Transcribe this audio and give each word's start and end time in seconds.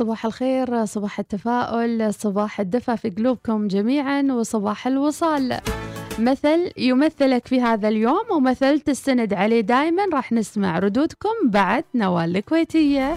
صباح 0.00 0.26
الخير 0.26 0.84
صباح 0.84 1.18
التفاؤل 1.18 2.14
صباح 2.14 2.60
الدفى 2.60 2.96
في 2.96 3.10
قلوبكم 3.10 3.68
جميعا 3.68 4.22
وصباح 4.22 4.86
الوصال. 4.86 5.60
مثل 6.18 6.72
يمثلك 6.76 7.46
في 7.46 7.60
هذا 7.60 7.88
اليوم 7.88 8.24
ومثل 8.36 8.80
تستند 8.80 9.34
عليه 9.34 9.60
دائما 9.60 10.02
راح 10.12 10.32
نسمع 10.32 10.78
ردودكم 10.78 11.50
بعد 11.50 11.84
نوال 11.94 12.36
الكويتية. 12.36 13.14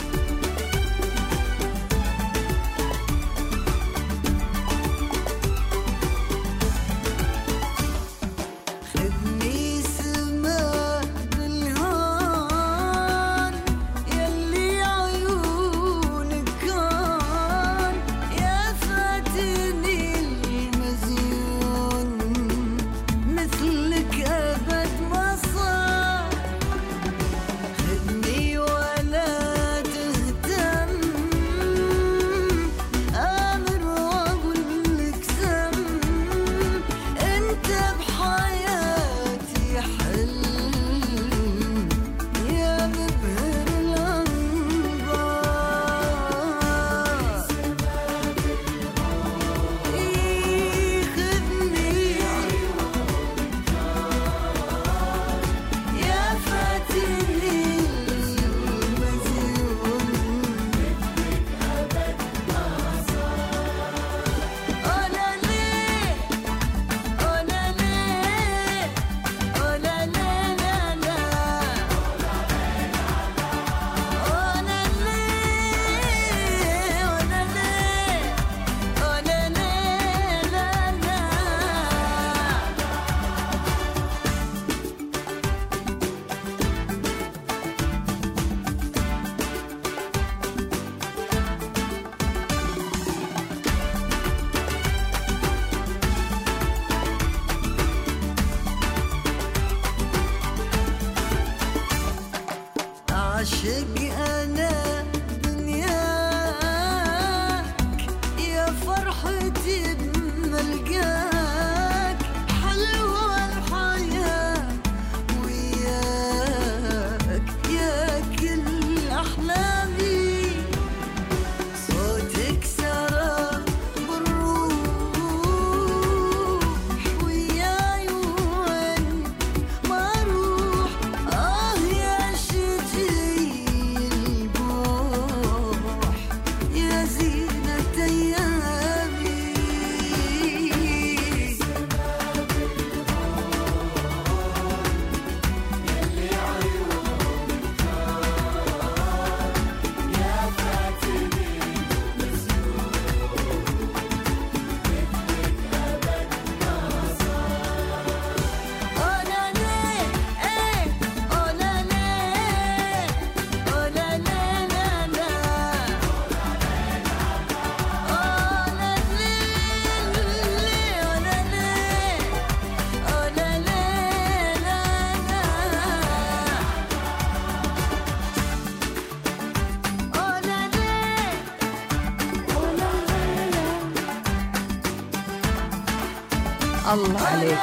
الله 186.91 187.21
عليك. 187.21 187.57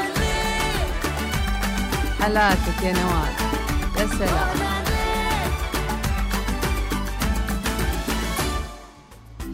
حلاتك 2.20 2.82
يا 2.82 2.92
نوال. 2.92 3.32
يا 3.98 4.06
سلام. 4.06 4.56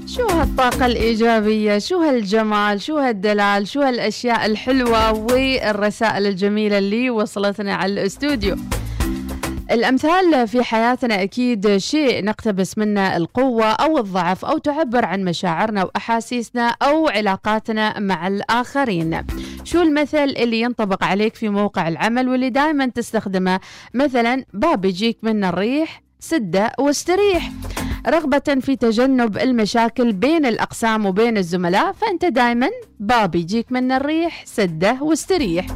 شو 0.06 0.26
هالطاقة 0.28 0.86
الإيجابية؟ 0.86 1.78
شو 1.78 2.02
هالجمال؟ 2.02 2.82
شو 2.82 2.98
هالدلال؟ 2.98 3.68
شو 3.68 3.80
هالأشياء 3.80 4.46
الحلوة 4.46 5.12
والرسائل 5.12 6.26
الجميلة 6.26 6.78
اللي 6.78 7.10
وصلتنا 7.10 7.74
على 7.74 7.92
الأستوديو؟ 7.92 8.56
الأمثال 9.70 10.48
في 10.48 10.62
حياتنا 10.62 11.22
أكيد 11.22 11.76
شيء 11.76 12.24
نقتبس 12.24 12.78
منه 12.78 13.16
القوة 13.16 13.64
أو 13.64 13.98
الضعف 13.98 14.44
أو 14.44 14.58
تعبر 14.58 15.04
عن 15.04 15.24
مشاعرنا 15.24 15.84
وأحاسيسنا 15.84 16.76
أو 16.82 17.08
علاقاتنا 17.08 17.98
مع 17.98 18.28
الآخرين. 18.28 19.22
شو 19.64 19.82
المثل 19.82 20.24
اللي 20.24 20.60
ينطبق 20.60 21.04
عليك 21.04 21.34
في 21.34 21.48
موقع 21.48 21.88
العمل 21.88 22.28
واللي 22.28 22.50
دائما 22.50 22.86
تستخدمه؟ 22.86 23.60
مثلا 23.94 24.44
باب 24.54 24.84
يجيك 24.84 25.18
من 25.22 25.44
الريح 25.44 26.02
سدة 26.20 26.72
واستريح. 26.78 27.50
رغبة 28.08 28.60
في 28.60 28.76
تجنب 28.76 29.38
المشاكل 29.38 30.12
بين 30.12 30.46
الأقسام 30.46 31.06
وبين 31.06 31.38
الزملاء 31.38 31.92
فأنت 31.92 32.24
دائما 32.24 32.70
باب 33.00 33.34
يجيك 33.34 33.72
من 33.72 33.92
الريح 33.92 34.42
سدة 34.46 34.98
واستريح. 35.02 35.66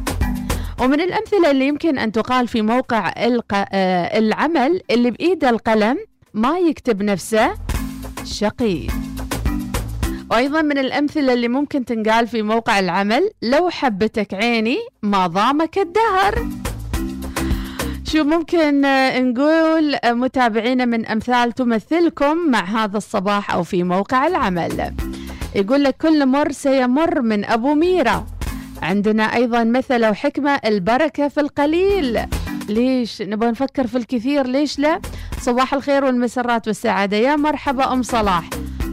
ومن 0.81 1.01
الأمثلة 1.01 1.51
اللي 1.51 1.67
يمكن 1.67 1.97
أن 1.97 2.11
تقال 2.11 2.47
في 2.47 2.61
موقع 2.61 3.13
آه، 3.17 4.17
العمل 4.19 4.81
اللي 4.91 5.11
بإيده 5.11 5.49
القلم 5.49 5.97
ما 6.33 6.57
يكتب 6.59 7.03
نفسه 7.03 7.53
شقي 8.23 8.87
وأيضا 10.31 10.61
من 10.61 10.77
الأمثلة 10.77 11.33
اللي 11.33 11.47
ممكن 11.47 11.85
تنقال 11.85 12.27
في 12.27 12.41
موقع 12.41 12.79
العمل 12.79 13.31
لو 13.41 13.69
حبتك 13.69 14.33
عيني 14.33 14.77
ما 15.01 15.27
ضامك 15.27 15.77
الدهر. 15.77 16.49
شو 18.07 18.23
ممكن 18.23 18.81
نقول 19.29 19.95
متابعينا 20.05 20.85
من 20.85 21.05
أمثال 21.05 21.51
تمثلكم 21.51 22.37
مع 22.51 22.63
هذا 22.63 22.97
الصباح 22.97 23.51
أو 23.51 23.63
في 23.63 23.83
موقع 23.83 24.27
العمل. 24.27 24.93
يقول 25.55 25.83
لك 25.83 25.97
كل 25.97 26.25
مر 26.25 26.51
سيمر 26.51 27.21
من 27.21 27.45
أبو 27.45 27.73
ميرا 27.73 28.25
عندنا 28.81 29.23
أيضا 29.23 29.63
مثل 29.63 30.05
وحكمة 30.05 30.59
البركة 30.65 31.27
في 31.27 31.39
القليل. 31.39 32.19
ليش؟ 32.69 33.21
نبغى 33.21 33.51
نفكر 33.51 33.87
في 33.87 33.97
الكثير 33.97 34.47
ليش 34.47 34.79
لا؟ 34.79 35.01
صباح 35.41 35.73
الخير 35.73 36.05
والمسرات 36.05 36.67
والسعادة. 36.67 37.17
يا 37.17 37.35
مرحبا 37.35 37.93
أم 37.93 38.03
صلاح. 38.03 38.49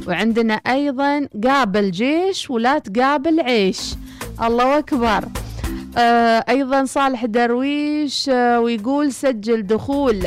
وعندنا 0.07 0.55
أيضا 0.55 1.29
قابل 1.45 1.91
جيش 1.91 2.51
ولا 2.51 2.79
تقابل 2.79 3.41
عيش. 3.41 3.95
الله 4.43 4.79
أكبر. 4.79 5.25
آه 5.99 6.45
أيضا 6.49 6.85
صالح 6.85 7.25
درويش 7.25 8.29
آه 8.29 8.61
ويقول 8.61 9.13
سجل 9.13 9.67
دخول. 9.67 10.27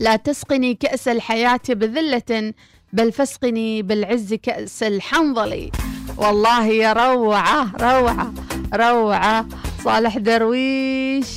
لا 0.00 0.16
تسقني 0.16 0.74
كأس 0.74 1.08
الحياة 1.08 1.60
بذلة 1.68 2.52
بل 2.92 3.12
فسقني 3.12 3.82
بالعز 3.82 4.34
كأس 4.34 4.82
الحنظلي. 4.82 5.70
والله 6.16 6.66
يا 6.66 6.92
روعة 6.92 7.76
روعة 7.80 8.32
روعة. 8.74 9.46
صالح 9.84 10.18
درويش. 10.18 11.28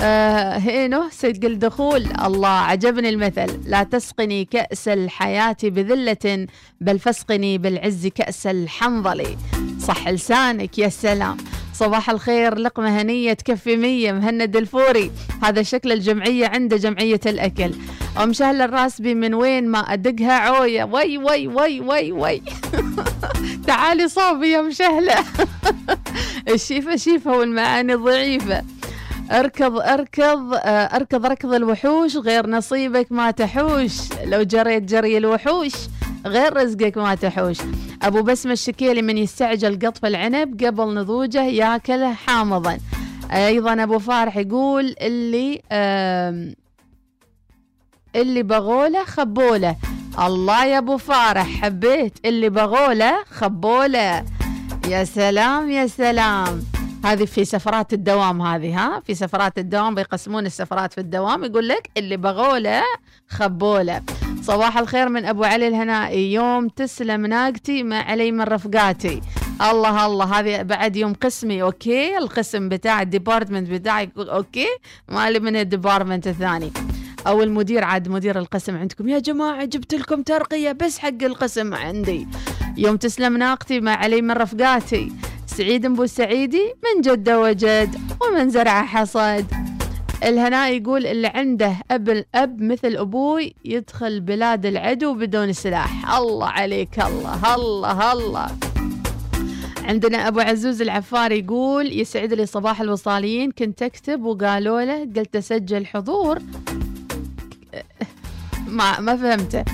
آه 0.00 0.58
هي 0.58 0.81
نو 0.81 1.04
سجل 1.10 1.52
الدخول 1.52 2.06
الله 2.24 2.48
عجبني 2.48 3.08
المثل. 3.08 3.60
لا 3.70 3.82
تسقني 3.82 4.44
كأس 4.44 4.88
الحياة 4.88 5.56
بذلة 5.62 6.46
بل 6.80 6.98
فاسقني 6.98 7.58
بالعز 7.58 8.06
كأس 8.06 8.46
الحنظل. 8.46 9.36
صح 9.80 10.08
لسانك 10.08 10.78
يا 10.78 10.88
سلام. 10.88 11.36
صباح 11.74 12.10
الخير 12.10 12.58
لقمة 12.58 13.00
هنية 13.02 13.32
تكفي 13.32 13.76
مية 13.76 14.12
مهند 14.12 14.56
الفوري. 14.56 15.10
هذا 15.42 15.62
شكل 15.62 15.92
الجمعية 15.92 16.46
عنده 16.46 16.76
جمعية 16.76 17.20
الأكل. 17.26 17.70
أم 18.22 18.32
شهل 18.32 18.62
الراسبي 18.62 19.14
من 19.14 19.34
وين؟ 19.34 19.68
ما 19.68 19.78
أدقها 19.78 20.32
عويه. 20.32 20.84
وي 20.84 21.18
وي 21.18 21.48
وي 21.48 21.80
وي 21.80 22.12
وي. 22.12 22.42
تعالي 23.66 24.08
صوبي 24.08 24.50
يا 24.50 24.62
مشهلة 24.62 25.14
الشيفة 26.54 26.96
شيفة 26.96 27.36
والمعاني 27.38 27.94
ضعيفة. 27.94 28.62
اركض 29.30 29.78
اركض 29.78 30.54
اركض 30.64 31.26
ركض 31.26 31.52
الوحوش 31.54 32.16
غير 32.16 32.46
نصيبك 32.46 33.06
ما 33.12 33.30
تحوش. 33.30 33.92
لو 34.24 34.42
جريت 34.42 34.82
جري 34.82 35.18
الوحوش. 35.18 35.72
غير 36.26 36.56
رزقك 36.56 36.98
ما 36.98 37.14
تحوش. 37.14 37.56
أبو 38.02 38.22
بسمة 38.22 38.52
الشكيلي 38.52 39.02
من 39.02 39.18
يستعجل 39.18 39.86
قطف 39.86 40.04
العنب 40.04 40.64
قبل 40.64 40.94
نضوجه 40.94 41.42
ياكله 41.42 42.12
حامضا. 42.12 42.78
أيضا 43.30 43.82
أبو 43.82 43.98
فارح 43.98 44.36
يقول 44.36 44.94
اللي 45.00 45.62
اللي 48.16 48.42
بغوله 48.42 49.04
خبوله. 49.04 49.76
الله 50.18 50.64
يا 50.64 50.78
أبو 50.78 50.96
فارح 50.96 51.46
حبيت. 51.46 52.18
اللي 52.24 52.48
بغوله 52.48 53.24
خبوله. 53.30 54.24
يا 54.88 55.04
سلام 55.04 55.70
يا 55.70 55.86
سلام. 55.86 56.64
هذه 57.04 57.24
في 57.24 57.44
سفرات 57.44 57.92
الدوام 57.92 58.42
هذه 58.42 58.78
ها؟ 58.78 59.00
في 59.00 59.14
سفرات 59.14 59.58
الدوام 59.58 59.94
بيقسمون 59.94 60.46
السفرات 60.46 60.92
في 60.92 61.00
الدوام. 61.00 61.44
يقول 61.44 61.68
لك 61.68 61.90
اللي 61.96 62.16
بغوله 62.16 62.82
خبوله. 63.28 64.02
صباح 64.42 64.78
الخير 64.78 65.08
من 65.08 65.24
أبو 65.24 65.44
علي 65.44 65.68
الهنائي. 65.68 66.32
يوم 66.32 66.68
تسلم 66.68 67.26
ناقتي 67.26 67.82
ما 67.82 68.00
علي 68.00 68.32
من 68.32 68.40
رفقاتي. 68.40 69.20
الله 69.70 70.06
الله. 70.06 70.38
هذه 70.40 70.62
بعد 70.62 70.96
يوم 70.96 71.14
قسمي 71.14 71.62
okay؟ 71.62 72.18
القسم 72.18 72.68
بتاع 72.68 73.02
ال 73.02 73.08
department 73.08 73.70
بتاعي 73.70 74.10
okay؟ 74.18 74.68
مالي 75.08 75.40
من 75.40 75.56
ال 75.56 75.62
department 75.62 76.26
الثاني. 76.26 76.72
أو 77.26 77.42
المدير 77.42 77.84
عاد 77.84 78.08
مدير 78.08 78.38
القسم 78.38 78.76
عندكم. 78.76 79.08
يا 79.08 79.18
جماعة 79.18 79.64
جبت 79.64 79.94
لكم 79.94 80.22
ترقية 80.22 80.72
بس 80.72 80.98
حق 80.98 81.22
القسم 81.22 81.74
عندي. 81.74 82.28
يوم 82.76 82.96
تسلم 82.96 83.36
ناقتي 83.36 83.80
ما 83.80 83.94
علي 83.94 84.22
من 84.22 84.30
رفقاتي. 84.30 85.12
سعيد 85.46 85.86
بو 85.86 86.06
سعيدي 86.06 86.74
من 86.84 87.00
جد 87.00 87.30
وجد 87.30 87.94
ومن 88.20 88.50
زرع 88.50 88.82
حصد 88.82 89.46
الهناء 90.22 90.72
يقول 90.72 91.06
اللي 91.06 91.26
عنده 91.26 91.76
أب 91.90 92.24
أب 92.34 92.62
مثل 92.62 92.96
أبوي 92.96 93.54
يدخل 93.64 94.20
بلاد 94.20 94.66
العدو 94.66 95.14
بدون 95.14 95.52
سلاح. 95.52 96.16
الله 96.16 96.46
عليك 96.46 96.98
الله 97.00 97.54
الله 97.54 98.12
الله. 98.12 98.46
عندنا 99.84 100.28
أبو 100.28 100.40
عزوز 100.40 100.82
العفاري 100.82 101.38
يقول 101.38 102.00
يسعد 102.00 102.32
لي 102.32 102.46
صباح 102.46 102.80
الوصاليين 102.80 103.50
كنت 103.50 103.82
أكتب 103.82 104.24
وقالوا 104.24 104.82
له 104.82 105.08
قلت 105.16 105.36
أسجل 105.36 105.86
حضور. 105.86 106.38
ما 108.66 109.00
ما 109.00 109.16
فهمته. 109.16 109.64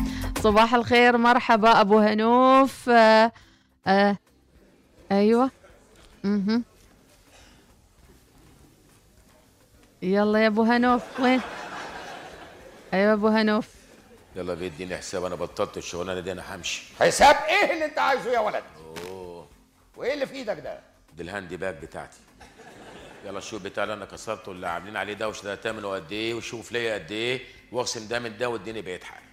صباح 0.42 0.74
الخير 0.74 1.16
مرحبا 1.16 1.80
أبو 1.80 1.98
هنوف. 1.98 2.88
آه 2.88 3.32
آه 3.86 4.16
أيوه. 5.12 5.50
أها 6.24 6.62
يلا 10.02 10.38
يا 10.42 10.46
أبو 10.46 10.62
هنوف. 10.62 11.20
وين؟ 11.20 11.40
أيوه 12.94 13.12
أبو 13.12 13.28
هنوف. 13.28 13.68
يلا 14.36 14.54
بيديني 14.54 14.96
حساب 14.96 15.24
أنا 15.24 15.34
بطلت 15.34 15.76
الشغلانه 15.76 16.20
دي 16.20 16.32
أنا 16.32 16.54
همشي 16.56 16.82
حساب 17.00 17.36
إيه 17.48 17.72
اللي 17.72 17.84
أنت 17.84 17.98
عايزه 17.98 18.30
يا 18.30 18.40
ولد؟ 18.40 18.64
أوه. 19.06 19.46
وإيه 19.96 20.14
اللي 20.14 20.26
في 20.26 20.34
إيدك 20.34 20.58
ده؟ 20.60 20.80
دي 21.16 21.22
الهاندي 21.22 21.56
باج 21.56 21.74
بتاعتي. 21.82 22.18
يلا 23.26 23.38
الشوق 23.38 23.60
بتاع 23.60 23.84
اللي 23.84 23.94
أنا 23.94 24.04
كسرته 24.04 24.52
اللي 24.52 24.68
عاملين 24.68 24.96
عليه 24.96 25.14
ده 25.14 25.28
وش 25.28 25.42
ده 25.42 25.56
ثمنه 25.56 25.88
قد 25.88 26.12
إيه 26.12 26.34
وشوف 26.34 26.72
ليا 26.72 26.94
قد 26.94 27.12
إيه 27.12 27.40
واقسم 27.72 28.08
ده 28.08 28.18
من 28.18 28.38
ده 28.38 28.48
واديني 28.48 28.82
بقيت 28.82 29.04
حاجة. 29.04 29.29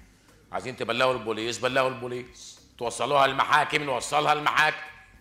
عايزين 0.52 0.76
تبلغوا 0.78 1.14
البوليس 1.14 1.58
بلغوا 1.58 1.90
البوليس. 1.90 2.60
توصلوها 2.78 3.26
المحاكم 3.26 3.84
نوصلها 3.84 4.34
المحاكم. 4.34 4.78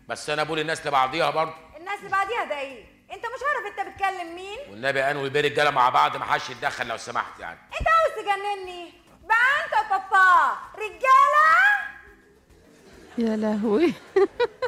بس 0.08 0.30
أنا 0.30 0.42
بقول 0.42 0.58
الناس 0.58 0.86
لبعضيها 0.86 1.30
برضه. 1.30 1.52
الناس 1.76 2.00
لبعضيها 2.04 2.44
ده 2.44 2.58
إيه؟ 2.60 2.84
انت 3.12 3.24
مش 3.24 3.40
عارف 3.46 3.66
انت 3.78 3.94
بتكلم 3.94 4.34
مين؟ 4.36 4.58
والنبي 4.70 5.04
أنا 5.10 5.18
والبيه 5.20 5.40
رجاله 5.40 5.70
مع 5.70 5.88
بعض 5.88 6.16
ما 6.16 6.24
حدش 6.24 6.50
يتدخل 6.50 6.86
لو 6.86 6.96
سمحت 6.96 7.40
يعني. 7.40 7.58
انت 7.80 7.88
عاوز 7.88 8.24
تجنني؟ 8.26 8.92
بقى 9.24 9.36
انت 9.64 9.90
بقى 9.90 10.56
رجالة؟ 10.76 11.56
يا 13.18 13.36
لهوي. 13.36 13.92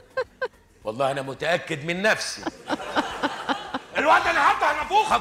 والله 0.84 1.10
أنا 1.10 1.22
متأكد 1.22 1.84
من 1.84 2.02
نفسي. 2.02 2.44
الواد 3.98 4.26
اللي 4.26 4.40
حطها 4.40 4.84
نفوخ 4.84 5.12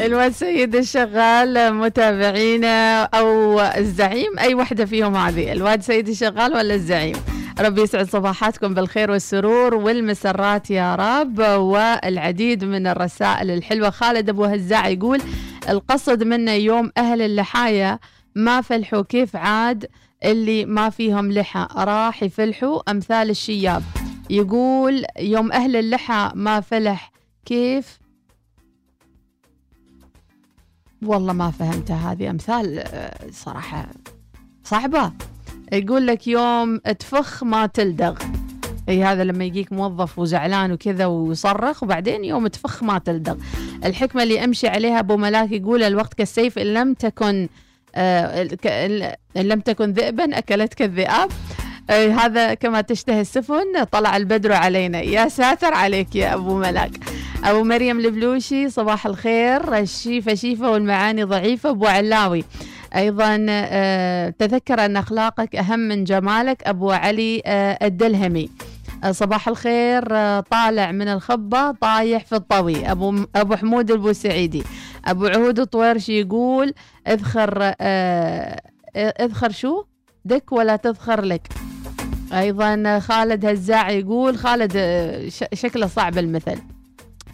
الواد 0.00 0.32
سيد 0.32 0.76
الشغال 0.76 1.74
متابعينا 1.74 3.02
أو 3.02 3.60
الزعيم 3.60 4.38
أي 4.38 4.54
وحدة 4.54 4.84
فيهم 4.84 5.16
هذه. 5.16 5.52
الواد 5.52 5.82
سيد 5.82 6.08
الشغال 6.08 6.52
ولا 6.54 6.74
الزعيم؟ 6.74 7.16
ربي 7.60 7.82
يسعد 7.82 8.08
صباحاتكم 8.08 8.74
بالخير 8.74 9.10
والسرور 9.10 9.74
والمسرات 9.74 10.70
يا 10.70 10.94
رب. 10.94 11.38
والعديد 11.38 12.64
من 12.64 12.86
الرسائل 12.86 13.50
الحلوة 13.50 13.90
خالد 13.90 14.28
أبو 14.28 14.44
هزاع 14.44 14.88
يقول 14.88 15.20
القصد 15.68 16.22
منا 16.22 16.54
يوم 16.54 16.90
أهل 16.98 17.22
اللحاية 17.22 18.00
ما 18.34 18.60
فلحوا 18.60 19.02
كيف 19.02 19.36
عاد 19.36 19.86
اللي 20.24 20.64
ما 20.64 20.90
فيهم 20.90 21.32
لحى؟ 21.32 21.66
راح 21.76 22.22
يفلحوا 22.22 22.90
أمثال 22.90 23.30
الشياب. 23.30 23.82
يقول 24.30 25.04
يوم 25.18 25.52
أهل 25.52 25.76
اللحى 25.76 26.30
ما 26.34 26.60
فلح 26.60 27.12
كيف 27.44 27.99
والله 31.02 31.32
ما 31.32 31.50
فهمتها 31.50 32.12
هذه 32.12 32.30
أمثال 32.30 32.78
آه، 32.78 33.16
صراحة 33.32 33.86
صعبة. 34.64 35.12
يقول 35.72 36.06
لك 36.06 36.26
يوم 36.28 36.76
تفخ 36.76 37.44
ما 37.44 37.66
تلدغ. 37.66 38.18
إي 38.88 39.04
هذا 39.04 39.24
لما 39.24 39.44
يجيك 39.44 39.72
موظف 39.72 40.18
وزعلان 40.18 40.72
وكذا 40.72 41.06
ويصرخ 41.06 41.82
وبعدين 41.82 42.24
يوم 42.24 42.46
تفخ 42.46 42.82
ما 42.82 42.98
تلدغ. 42.98 43.36
الحكمة 43.84 44.22
اللي 44.22 44.44
أمشي 44.44 44.68
عليها 44.68 44.98
أبو 44.98 45.16
ملاك 45.16 45.52
يقول 45.52 45.82
الوقت 45.82 46.14
كالسيف 46.14 46.58
إن 46.58 46.74
لم 46.74 46.94
تكن 46.94 47.48
آه 47.94 48.48
إن 49.36 49.42
لم 49.42 49.60
تكن 49.60 49.92
ذئبا 49.92 50.38
أكلتك 50.38 50.82
الذئاب. 50.82 51.30
هذا 51.90 52.54
كما 52.54 52.80
تشتهي 52.80 53.20
السفن 53.20 53.84
طلع 53.92 54.16
البدر 54.16 54.52
علينا. 54.52 55.00
يا 55.00 55.28
ساتر 55.28 55.74
عليك 55.74 56.16
يا 56.16 56.34
أبو 56.34 56.58
ملاك. 56.58 56.90
أبو 57.44 57.64
مريم 57.64 58.00
البلوشي 58.00 58.70
صباح 58.70 59.06
الخير. 59.06 59.78
الشيفة 59.78 60.34
شيفة 60.34 60.70
والمعاني 60.70 61.22
ضعيفة. 61.22 61.70
أبو 61.70 61.86
علاوي 61.86 62.44
أيضا 62.96 63.46
آه، 63.48 64.34
تذكر 64.38 64.84
أن 64.84 64.96
أخلاقك 64.96 65.56
أهم 65.56 65.78
من 65.78 66.04
جمالك. 66.04 66.62
أبو 66.66 66.90
علي 66.90 67.42
آه، 67.46 67.86
الدلهمي. 67.86 68.50
آه، 69.04 69.12
صباح 69.12 69.48
الخير 69.48 70.04
طالع 70.40 70.92
من 70.92 71.08
الخبة 71.08 71.70
طايح 71.70 72.24
في 72.24 72.34
الطوي. 72.36 72.90
أبو, 72.90 73.24
أبو 73.36 73.56
حمود 73.56 73.90
البوسعيدي. 73.90 74.62
أبو 75.04 75.26
عهود 75.26 75.60
الطويرشي 75.60 76.20
يقول 76.20 76.74
اذخر 77.08 77.74
اذخر 78.96 79.50
شو؟ 79.50 79.84
دك 80.24 80.52
ولا 80.52 80.76
تذخر 80.76 81.24
لك. 81.24 81.48
أيضا 82.32 82.98
خالد 82.98 83.46
هزاع 83.46 83.90
يقول 83.90 84.38
خالد 84.38 84.72
شكله 85.54 85.86
صعب 85.86 86.18
المثل. 86.18 86.58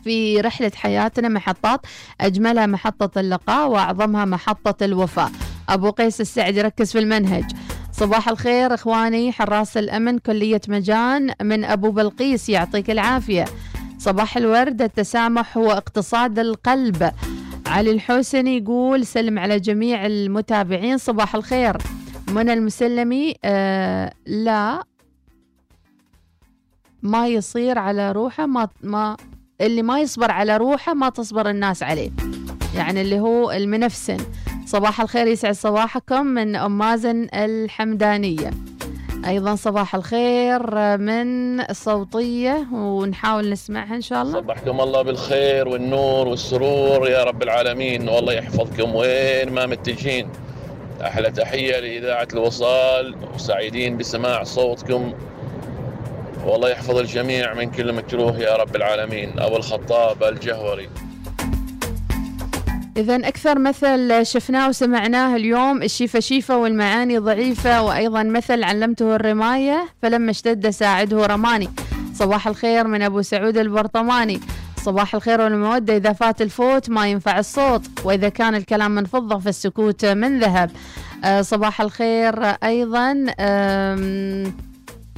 في 0.06 0.40
رحلة 0.40 0.72
حياتنا 0.74 1.28
محطات 1.28 1.80
أجملها 2.20 2.66
محطة 2.66 3.20
اللقاء 3.20 3.68
وأعظمها 3.68 4.24
محطة 4.24 4.84
الوفاء. 4.84 5.30
أبو 5.68 5.90
قيس 5.90 6.20
السعد 6.20 6.56
يركز 6.56 6.92
في 6.92 6.98
المنهج. 6.98 7.44
صباح 7.92 8.28
الخير 8.28 8.74
إخواني 8.74 9.32
حراس 9.32 9.76
الأمن 9.76 10.18
كلية 10.18 10.60
مجان 10.68 11.34
من 11.42 11.64
أبو 11.64 11.90
بلقيس 11.90 12.48
يعطيك 12.48 12.90
العافية. 12.90 13.44
صباح 13.98 14.36
الورد 14.36 14.82
التسامح 14.82 15.58
هو 15.58 15.70
اقتصاد 15.70 16.38
القلب. 16.38 17.10
علي 17.66 17.90
الحوسني 17.90 18.56
يقول 18.56 19.06
سلم 19.06 19.38
على 19.38 19.60
جميع 19.60 20.06
المتابعين 20.06 20.98
صباح 20.98 21.34
الخير. 21.34 21.76
منى 22.28 22.52
المسلمي 22.52 23.34
آه 23.44 24.12
لا. 24.26 24.82
ما 27.02 27.28
يصير 27.28 27.78
على 27.78 28.12
روحه 28.12 28.46
ما 28.46 28.68
ما 28.82 29.16
اللي 29.60 29.82
ما 29.82 30.00
يصبر 30.00 30.30
على 30.30 30.56
روحه 30.56 30.94
ما 30.94 31.08
تصبر 31.08 31.50
الناس 31.50 31.82
عليه. 31.82 32.10
يعني 32.76 33.00
اللي 33.00 33.20
هو 33.20 33.52
المنفسن. 33.52 34.16
صباح 34.66 35.00
الخير 35.00 35.26
يسعد 35.26 35.54
صباحكم 35.54 36.26
من 36.26 36.56
أم 36.56 36.78
مازن 36.78 37.28
الحمدانية. 37.34 38.50
أيضا 39.26 39.54
صباح 39.54 39.94
الخير 39.94 40.60
من 40.98 41.62
صوتية 41.72 42.66
ونحاول 42.72 43.50
نسمعها 43.50 43.96
إن 43.96 44.00
شاء 44.00 44.22
الله. 44.22 44.40
صبحكم 44.40 44.80
الله 44.80 45.02
بالخير 45.02 45.68
والنور 45.68 46.28
والسرور 46.28 47.08
يا 47.08 47.24
رب 47.24 47.42
العالمين. 47.42 48.08
والله 48.08 48.32
يحفظكم. 48.32 48.94
وين 48.94 49.52
ما 49.52 49.66
متجهين. 49.66 50.28
أحلى 51.02 51.30
تحية 51.30 51.80
لإذاعة 51.80 52.28
الوصال. 52.32 53.14
وسعيدين 53.34 53.96
بسماع 53.96 54.42
صوتكم. 54.42 55.12
والله 56.46 56.68
يحفظ 56.68 56.96
الجميع 56.96 57.54
من 57.54 57.70
كل 57.70 57.92
مكروه 57.92 58.38
يا 58.38 58.56
رب 58.56 58.76
العالمين. 58.76 59.38
أبو 59.38 59.56
الخطاب 59.56 60.24
الجهوري. 60.24 60.88
إذا 62.96 63.16
أكثر 63.16 63.58
مثل 63.58 64.26
شفناه 64.26 64.68
وسمعناه 64.68 65.36
اليوم 65.36 65.82
الشيفة 65.82 66.20
شيفة 66.20 66.56
والمعاني 66.56 67.18
ضعيفة 67.18 67.82
وأيضا 67.82 68.22
مثل 68.22 68.64
علمته 68.64 69.16
الرماية 69.16 69.88
فلما 70.02 70.30
اشتد 70.30 70.70
ساعده 70.70 71.26
رماني. 71.26 71.68
صباح 72.14 72.48
الخير 72.48 72.86
من 72.86 73.02
أبو 73.02 73.22
سعود 73.22 73.58
البرطماني. 73.58 74.40
صباح 74.76 75.14
الخير 75.14 75.40
والمودة 75.40 75.96
إذا 75.96 76.12
فات 76.12 76.42
الفوت 76.42 76.90
ما 76.90 77.08
ينفع 77.08 77.38
الصوت 77.38 77.82
وإذا 78.04 78.28
كان 78.28 78.54
الكلام 78.54 78.90
من 78.90 79.04
فضة 79.04 79.38
فالسكوت 79.38 80.04
من 80.04 80.40
ذهب. 80.40 80.70
أه 81.24 81.42
صباح 81.42 81.80
الخير 81.80 82.42
أيضا 82.44 83.26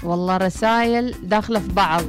والله 0.02 0.36
رسائل 0.36 1.14
داخلة 1.22 1.58
في 1.58 1.72
بعض. 1.72 2.02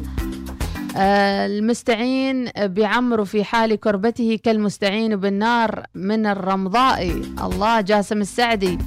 آه، 0.98 1.46
المستعين 1.46 2.50
بعمر 2.58 3.26
في 3.26 3.44
حال 3.44 3.80
كربته 3.80 4.40
كالمستعين 4.44 5.16
بالنار 5.16 5.84
من 5.96 6.26
الرمضاء. 6.26 7.22
الله 7.44 7.82
جاسم 7.82 8.22
السعدي. 8.22 8.78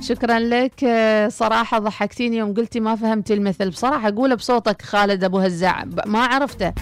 شكرا 0.00 0.38
لك. 0.38 0.84
آه، 0.84 1.28
صراحة 1.28 1.78
ضحكتيني 1.78 2.36
يوم 2.36 2.54
قلتي 2.54 2.80
ما 2.80 2.96
فهمتي 2.96 3.34
المثل. 3.34 3.70
بصراحة 3.70 4.10
قوله 4.10 4.34
بصوتك 4.34 4.82
خالد 4.82 5.24
أبو 5.24 5.38
هزاع. 5.38 5.84
ما 6.06 6.20
عرفته. 6.20 6.72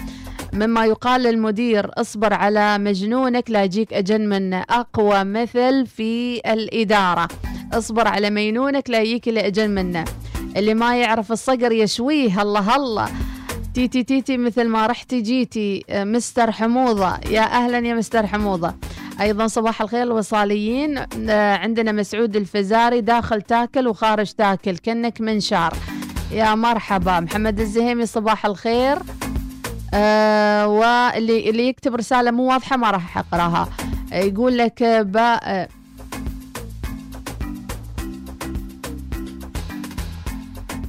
مما 0.53 0.85
يقال 0.85 1.21
للمدير 1.21 1.91
اصبر 1.93 2.33
على 2.33 2.77
مجنونك 2.77 3.51
لا 3.51 3.63
يجيك 3.63 3.93
أجن 3.93 4.29
منه 4.29 4.65
أقوى 4.69 5.23
مثل 5.23 5.85
في 5.85 6.41
الإدارة. 6.53 7.27
اصبر 7.73 8.07
على 8.07 8.29
مينونك 8.29 8.89
لا 8.89 9.01
يجيك 9.01 9.27
إلا 9.27 9.47
أجن 9.47 9.69
منه. 9.69 10.05
اللي 10.57 10.73
ما 10.73 10.97
يعرف 10.97 11.31
الصقر 11.31 11.71
يشويه. 11.71 12.41
الله 12.41 12.75
الله. 12.75 13.07
تيتي 13.73 14.03
تيتي 14.03 14.37
مثل 14.37 14.67
ما 14.67 14.87
رحتي 14.87 15.21
جيتي 15.21 15.83
آه، 15.89 16.03
مستر 16.03 16.51
حموضة. 16.51 17.17
يا 17.29 17.41
أهلا 17.41 17.87
يا 17.87 17.93
مستر 17.93 18.27
حموضة. 18.27 18.73
أيضا 19.21 19.47
صباح 19.47 19.81
الخير 19.81 20.03
الوصاليين 20.03 20.97
آه، 21.29 21.57
عندنا 21.57 21.91
مسعود 21.91 22.35
الفزاري 22.35 23.01
داخل 23.01 23.41
تاكل 23.41 23.87
وخارج 23.87 24.31
تاكل 24.31 24.77
كأنك 24.77 25.21
منشار 25.21 25.73
يا 26.31 26.55
مرحبا. 26.55 27.19
محمد 27.19 27.59
الزهيمي 27.59 28.05
صباح 28.05 28.45
الخير. 28.45 28.97
آه 29.93 30.67
واللي 30.67 31.49
اللي 31.49 31.67
يكتب 31.67 31.95
رسالة 31.95 32.31
مو 32.31 32.49
واضحة 32.49 32.77
ما 32.77 32.91
راح 32.91 33.17
أقراها. 33.17 33.69
يقول 34.11 34.57
لك 34.57 34.83
با 34.83 35.39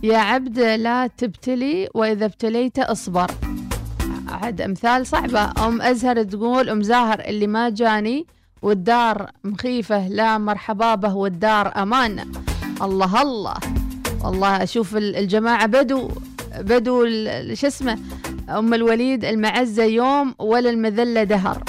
يا 0.02 0.19
عبد 0.19 0.59
لا 0.59 1.07
تبتلي 1.07 1.88
وإذا 1.95 2.25
ابتليت 2.25 2.78
أصبر. 2.78 3.31
عاد 4.28 4.61
أمثال 4.61 5.07
صعبة. 5.07 5.67
أم 5.67 5.83
أزهر 5.83 6.23
تقول 6.23 6.69
أم 6.69 6.83
زاهر 6.83 7.21
اللي 7.21 7.47
ما 7.47 7.71
جاني 7.71 8.26
والدار 8.62 9.31
مخيفة 9.45 10.09
لا 10.09 10.38
مرحبا 10.38 10.95
به 10.95 11.14
والدار 11.14 11.83
أمان. 11.83 12.33
الله 12.83 13.23
الله. 13.23 13.55
والله 14.25 14.62
أشوف 14.62 14.97
الجماعة 14.97 15.67
بدو 15.67 16.09
بدو 16.59 17.07
شو 17.55 17.67
اسمه 17.67 17.99
أم 18.49 18.75
الوليد 18.75 19.25
المعزة 19.25 19.85
يوم 19.85 20.35
ولا 20.38 20.71
المذلة 20.71 21.23
دهر. 21.23 21.62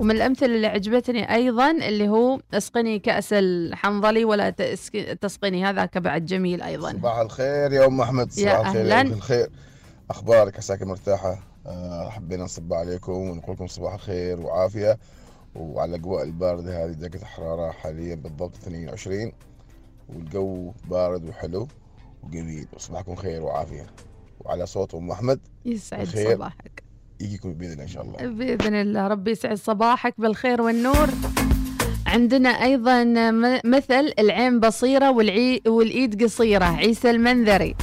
ومن 0.00 0.16
الأمثلة 0.16 0.54
اللي 0.54 0.66
عجبتني 0.66 1.34
أيضا 1.34 1.70
اللي 1.70 2.08
هو 2.08 2.40
أسقني 2.54 2.98
كأس 2.98 3.32
الحنظلي 3.32 4.24
ولا 4.24 4.50
تسقني 5.20 5.64
هذاك 5.64 5.98
بعد 5.98 6.24
جميل 6.24 6.62
أيضا. 6.62 6.92
صباح 6.92 7.18
الخير 7.18 7.72
يا 7.72 7.86
أم 7.86 8.00
أحمد 8.00 8.32
صباح 8.32 8.66
الخير 8.66 8.86
يا 8.86 9.02
الخير. 9.02 9.50
أخبارك؟ 10.10 10.56
عساك 10.56 10.82
مرتاحة؟ 10.82 11.38
أه 11.66 12.10
حبينا 12.10 12.44
نصب 12.44 12.72
عليكم 12.72 13.12
ونقول 13.12 13.54
لكم 13.54 13.66
صباح 13.66 13.94
الخير 13.94 14.40
وعافية. 14.40 14.98
وعلى 15.54 15.90
الأجواء 15.90 16.22
الباردة 16.22 16.84
هذه 16.84 16.92
درجة 16.92 17.16
الحرارة 17.16 17.70
حاليا 17.70 18.14
بالضبط 18.14 18.56
22 18.56 19.32
والجو 20.08 20.72
بارد 20.90 21.28
وحلو 21.28 21.68
وجميل. 22.22 22.66
وصباحكم 22.72 23.14
خير 23.14 23.42
وعافية. 23.42 23.86
وعلى 24.40 24.66
صوت 24.66 24.94
أم 24.94 25.10
أحمد 25.10 25.40
يسعد 25.64 26.06
صباحك. 26.06 26.85
يجيكم 27.20 27.54
بإذن 27.54 27.72
الله 27.72 27.82
إن 27.82 27.88
شاء 27.88 28.02
الله. 28.02 28.16
بإذن 28.26 28.74
الله. 28.74 29.08
ربي 29.08 29.30
يسعد 29.30 29.56
صباحك 29.56 30.14
بالخير 30.18 30.62
والنور. 30.62 31.08
عندنا 32.06 32.48
أيضا 32.48 33.04
مثل 33.64 34.12
العين 34.18 34.60
بصيرة 34.60 35.10
والعي 35.10 35.62
والإيد 35.66 36.24
قصيرة. 36.24 36.64
عيسى 36.64 37.10
المنذري 37.10 37.74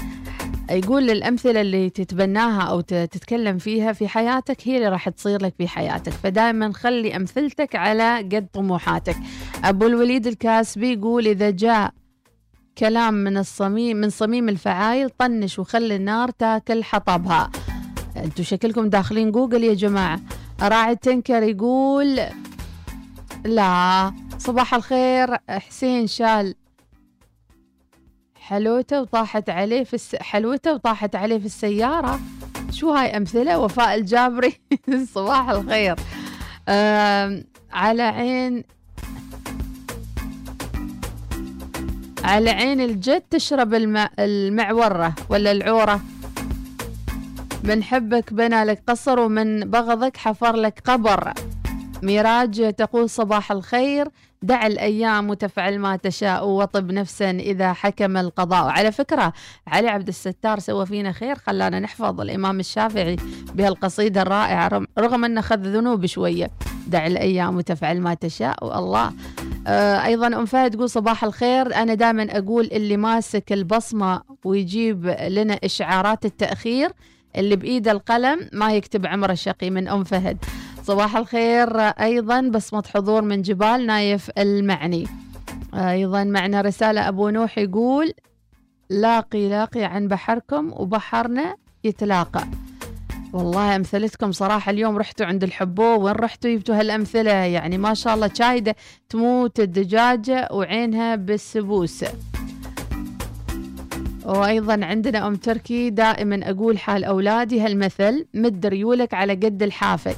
يقول 0.72 1.10
الأمثلة 1.10 1.62
اللي 1.62 1.90
تتبناها 1.90 2.62
أو 2.62 2.82
تتكلم 2.82 3.58
فيها 3.58 3.94
في 3.94 4.08
حياتك 4.08 4.68
هي 4.68 4.78
اللي 4.78 4.90
راح 4.90 5.10
تصير 5.10 5.42
لك 5.44 5.54
في 5.58 5.68
حياتك. 5.68 6.12
فدائما 6.12 6.74
خلي 6.74 7.16
أمثلتك 7.16 7.76
على 7.76 8.18
قد 8.18 8.48
طموحاتك. 8.54 9.16
أبو 9.64 9.88
الوليد 9.88 10.28
الكاسبي 10.28 10.94
يقول 10.94 11.28
إذا 11.28 11.50
جاء 11.50 11.94
كلام 12.78 13.14
من 13.14 13.38
الصميم 13.38 13.98
من 13.98 14.10
صميم 14.10 14.50
الفعايل 14.50 15.10
طنش 15.10 15.60
وخلي 15.60 15.96
النار 15.96 16.30
تاكل 16.30 16.84
حطبها. 16.84 17.52
أنتم 18.18 18.44
شكلكم 18.44 18.90
داخلين 18.90 19.32
جوجل 19.32 19.64
يا 19.64 19.74
جماعة. 19.74 20.20
راعي 20.62 20.96
تنكر 20.96 21.44
يقول 21.44 22.20
لا 23.46 24.14
صباح 24.38 24.74
الخير 24.74 25.38
حسين 25.50 26.08
شال. 26.08 26.56
حلوته 28.36 29.02
وطاحت 29.02 29.50
عليه 29.50 29.84
في 29.84 29.94
الس... 29.94 30.16
حلوته 30.16 30.74
وطاحت 30.74 31.16
عليه 31.16 31.38
في 31.38 31.46
السيارة. 31.46 32.20
شو 32.72 32.92
هاي 32.92 33.18
أمثلة؟ 33.18 33.60
وفاء 33.60 33.96
الجابري. 33.96 34.54
صباح 35.16 35.50
الخير. 35.50 35.96
على 37.74 38.04
عين 38.04 38.64
على 42.24 42.50
عين 42.50 42.82
الجد 42.82 43.22
تشرب 43.22 43.74
المع... 43.74 44.10
المعورة 44.20 45.16
ولا 45.30 45.52
العورة؟ 45.52 46.02
من 47.64 47.84
حبك 47.84 48.34
بنى 48.34 48.64
لك 48.64 48.84
قصر 48.88 49.20
ومن 49.20 49.60
بغضك 49.60 50.18
حفر 50.18 50.56
لك 50.56 50.82
قبر. 50.86 51.34
ميراج 52.02 52.74
تقول 52.74 53.10
صباح 53.10 53.52
الخير 53.52 54.08
دع 54.42 54.68
الأيام 54.68 55.30
وتفعل 55.30 55.80
ما 55.80 55.96
تشاء 55.96 56.48
وطب 56.48 56.92
نفسا 56.92 57.30
إذا 57.30 57.74
حكم 57.74 58.18
القضاء. 58.18 58.64
على 58.64 58.92
فكرة 58.92 59.34
علي 59.68 59.90
عبد 59.90 60.08
الستار 60.08 60.60
سوى 60.60 60.86
فينا 60.86 61.12
خير 61.12 61.36
خلانا 61.36 61.80
نحفظ 61.80 62.22
الإمام 62.22 62.60
الشافعي 62.60 63.16
بهالقصيدة 63.54 64.22
الرائعة 64.22 64.82
رغم 65.00 65.26
أنه 65.26 65.40
أخذ 65.40 65.60
ذنوب 65.60 66.06
شوية. 66.06 66.52
دع 66.88 67.08
الأيام 67.08 67.58
وتفعل 67.58 68.02
ما 68.02 68.14
تشاء 68.14 68.66
والله. 68.66 69.14
آه 69.68 70.06
أيضا 70.06 70.28
أم 70.28 70.46
فهد 70.46 70.72
تقول 70.72 70.90
صباح 70.90 71.24
الخير 71.24 71.76
أنا 71.76 71.94
دائما 71.94 72.38
أقول 72.38 72.66
اللي 72.66 72.98
ماسك 72.98 73.54
البصمة 73.54 74.22
ويجيب 74.44 75.16
لنا 75.30 75.60
إشعارات 75.64 76.26
التأخير 76.26 76.92
اللي 77.36 77.56
بإيده 77.56 77.92
القلم 77.92 78.50
ما 78.54 78.74
يكتب 78.74 79.06
عمر 79.06 79.32
الشقي 79.32 79.70
من 79.70 79.88
أم 79.88 80.04
فهد. 80.04 80.38
صباح 80.84 81.18
الخير 81.18 81.80
أيضا 81.80 82.42
بصمة 82.42 82.84
حضور 82.94 83.22
من 83.22 83.42
جبال 83.42 83.86
نايف 83.86 84.32
المعني. 84.38 85.08
أيضا 85.74 86.24
معنا 86.24 86.62
رسالة 86.62 87.08
أبو 87.08 87.30
نوح 87.30 87.58
يقول 87.58 88.14
لاقي 88.90 89.50
لاقي 89.50 89.84
عن 89.84 90.08
بحركم 90.08 90.72
وبحرنا 90.74 91.56
يتلاقى. 91.84 92.44
والله 93.34 93.76
أمثلتكم 93.76 94.32
صراحة 94.32 94.72
اليوم 94.72 94.98
رحتوا 94.98 95.26
عند 95.26 95.44
الحبو 95.44 95.84
وين 95.84 96.16
رحتوا؟ 96.16 96.50
جبتوا 96.56 96.80
هالأمثلة 96.80 97.32
يعني 97.32 97.78
ما 97.78 97.94
شاء 97.94 98.16
الله 98.16 98.30
شايدة 98.34 98.76
تموت 99.10 99.60
الدجاجة 99.60 100.48
وعينها 100.52 101.16
بالسبوس 101.16 102.06
وأيضا 104.26 104.86
عندنا 104.86 105.28
أم 105.28 105.36
تركي 105.36 105.90
دائما 105.90 106.50
أقول 106.50 106.80
حال 106.80 107.04
أولادي 107.04 107.62
هالمثل 107.62 108.26
مد 108.34 108.66
ريولك 108.66 109.14
على 109.14 109.34
قد 109.34 109.64
الحافك. 109.64 110.18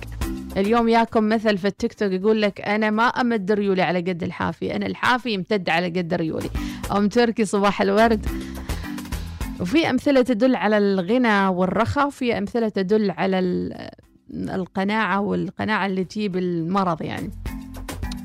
اليوم 0.57 0.89
ياكم 0.89 1.29
مثل 1.29 1.57
في 1.57 1.67
التيك 1.67 1.93
توك 1.93 2.11
يقول 2.11 2.41
لك 2.41 2.61
أنا 2.61 2.89
ما 2.89 3.03
أمد 3.03 3.51
ريولي 3.51 3.81
على 3.81 3.99
قد 3.99 4.23
الحافي 4.23 4.75
أنا 4.75 4.85
الحافي 4.85 5.33
يمتد 5.33 5.69
على 5.69 5.87
قد 5.87 6.13
ريولي. 6.13 6.49
أم 6.97 7.07
تركي 7.09 7.45
صباح 7.45 7.81
الورد. 7.81 8.25
وفي 9.59 9.89
أمثلة 9.89 10.21
تدل 10.21 10.55
على 10.55 10.77
الغنى 10.77 11.47
والرخاء 11.47 12.07
وفي 12.07 12.37
أمثلة 12.37 12.69
تدل 12.69 13.11
على 13.11 13.39
القناعة 14.33 15.21
والقناعة 15.21 15.85
اللي 15.85 16.03
تجيب 16.03 16.37
المرض 16.37 17.01
يعني. 17.01 17.31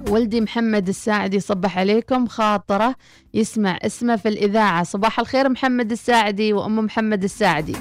ولدي 0.08 0.40
محمد 0.40 0.88
الساعدي 0.88 1.40
صبح 1.40 1.78
عليكم 1.78 2.26
خاطرة 2.26 2.94
يسمع 3.34 3.78
اسمه 3.82 4.16
في 4.16 4.28
الإذاعة. 4.28 4.82
صباح 4.82 5.20
الخير 5.20 5.48
محمد 5.48 5.92
الساعدي 5.92 6.52
وأم 6.52 6.78
محمد 6.78 7.24
الساعدي. 7.24 7.76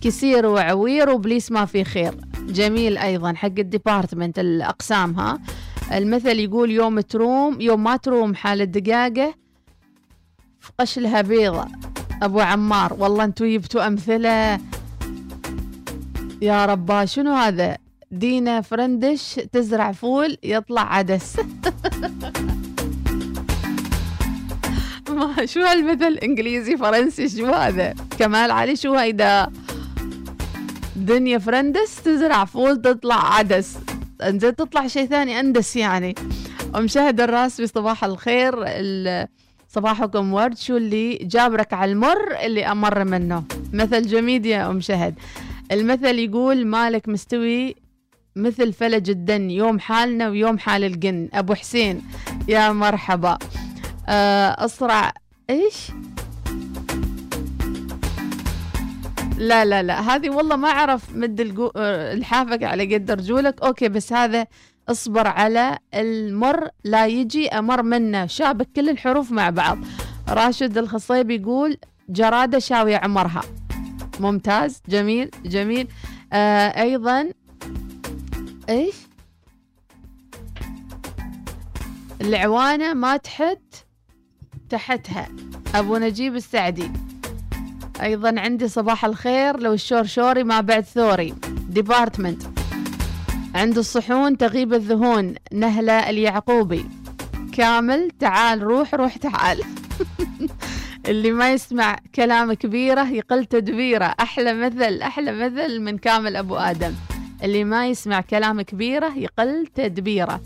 كسير 0.00 0.46
وعوير 0.46 1.10
وبليس 1.10 1.52
ما 1.52 1.64
في 1.64 1.84
خير. 1.84 2.14
جميل 2.48 2.98
أيضا 2.98 3.32
حق 3.32 3.58
الديبارتمنت 3.58 4.38
الأقسام 4.38 5.14
ها. 5.14 5.38
المثل 5.92 6.38
يقول 6.38 6.70
يوم 6.70 7.00
تروم 7.00 7.60
يوم 7.60 7.82
ما 7.82 7.96
تروم 7.96 8.34
حال 8.34 8.60
الدقاقة 8.60 9.34
في 10.60 10.70
قشلها 10.80 11.20
بيضة. 11.20 11.66
أبو 12.22 12.40
عمار 12.40 12.96
والله 12.98 13.24
أنتوا 13.24 13.46
جبتوا 13.46 13.86
أمثلة. 13.86 14.60
يا 16.42 16.66
ربا 16.66 17.04
شنو 17.04 17.32
هذا؟ 17.32 17.76
دينا 18.20 18.60
فرندش 18.60 19.34
تزرع 19.52 19.92
فول 19.92 20.36
يطلع 20.42 20.94
عدس. 20.94 21.36
ما 25.10 25.46
شو 25.46 25.60
هالمثل 25.60 26.18
إنجليزي 26.22 26.76
فرنسي؟ 26.76 27.28
شو 27.28 27.46
هذا؟ 27.46 27.94
كمال 28.18 28.50
علي 28.50 28.76
شو 28.76 28.94
هيدا 28.94 29.48
دنيا 30.96 31.38
فرندس 31.38 32.02
تزرع 32.02 32.44
فول 32.44 32.82
تطلع 32.82 33.34
عدس. 33.34 33.78
إنزين 34.22 34.56
تطلع 34.56 34.86
شيء 34.86 35.06
ثاني 35.06 35.40
أندس 35.40 35.76
يعني. 35.76 36.14
ومشاهد 36.74 37.20
الراس 37.20 37.60
بصباح 37.60 38.04
الخير 38.04 38.54
ال- 38.66 39.28
صباحكم 39.68 40.32
ورد. 40.34 40.58
شو 40.58 40.76
اللي 40.76 41.14
جابرك 41.16 41.72
على 41.72 41.92
المر؟ 41.92 42.36
اللي 42.42 42.66
أمر 42.66 43.04
منه. 43.04 43.44
مثل 43.72 44.06
جميل 44.06 44.46
يا 44.46 44.70
أم 44.70 44.80
شهد. 44.80 45.14
المثل 45.72 46.18
يقول 46.18 46.66
مالك 46.66 47.08
مستوي 47.08 47.74
مثل 48.36 48.72
فلج 48.72 49.10
الدن 49.10 49.50
يوم 49.50 49.78
حالنا 49.78 50.28
ويوم 50.28 50.58
حال 50.58 50.84
الجن. 50.84 51.28
أبو 51.32 51.54
حسين 51.54 52.02
يا 52.48 52.72
مرحبا. 52.72 53.38
آه، 54.08 54.64
اسرع 54.64 55.12
إيش؟ 55.50 55.92
لا 59.38 59.64
لا 59.64 59.82
لا. 59.82 60.00
هذه 60.00 60.30
والله 60.30 60.56
ما 60.56 60.68
أعرف 60.68 61.14
مد. 61.14 61.40
آه، 61.76 62.12
الحافك 62.12 62.62
على 62.62 62.94
قد 62.94 63.10
رجولك 63.10 63.62
أوكي 63.62 63.88
بس 63.88 64.12
هذا 64.12 64.46
أصبر 64.88 65.26
على 65.26 65.78
المر. 65.94 66.68
لا 66.84 67.06
يجي 67.06 67.48
أمر 67.48 67.82
منه 67.82 68.26
شابك 68.26 68.68
كل 68.76 68.88
الحروف 68.88 69.32
مع 69.32 69.50
بعض. 69.50 69.78
راشد 70.28 70.78
الخصيب 70.78 71.30
يقول 71.30 71.76
جرادة 72.08 72.58
شاوية 72.58 72.96
عمرها. 72.96 73.42
ممتاز. 74.20 74.82
جميل 74.88 75.30
جميل. 75.44 75.88
آه 76.32 76.82
أيضا 76.82 77.30
إيش 78.70 78.94
العوانة 82.20 82.94
ما 82.94 83.16
تحت 83.16 83.58
تحتها. 84.70 85.28
أبو 85.74 85.96
نجيب 85.96 86.36
السعدي. 86.36 86.90
أيضا 88.02 88.40
عندي 88.40 88.68
صباح 88.68 89.04
الخير. 89.04 89.60
لو 89.60 89.72
الشورشوري 89.72 90.44
ما 90.44 90.60
بعد 90.60 90.84
ثوري. 90.84 91.34
department 91.68 92.42
عند 93.54 93.78
الصحون 93.78 94.38
تغيب 94.38 94.74
الذهون. 94.74 95.34
نهلة 95.52 96.10
اليعقوبي. 96.10 96.84
كامل. 97.52 98.10
تعال 98.10 98.62
روح 98.62 98.94
روح 98.94 99.16
تعال. 99.16 99.60
اللي 101.08 101.32
ما 101.32 101.52
يسمع 101.52 101.98
كلام 102.14 102.52
كبيرة 102.52 103.08
يقل 103.08 103.44
تدبيره. 103.44 104.14
أحلى 104.20 104.54
مثل 104.54 105.02
أحلى 105.02 105.32
مثل 105.32 105.80
من 105.80 105.98
كامل 105.98 106.36
أبو 106.36 106.56
آدم. 106.56 106.94
اللي 107.42 107.64
ما 107.64 107.88
يسمع 107.88 108.20
كلام 108.20 108.62
كبيرة 108.62 109.14
يقل 109.16 109.66
تدبيره. 109.74 110.40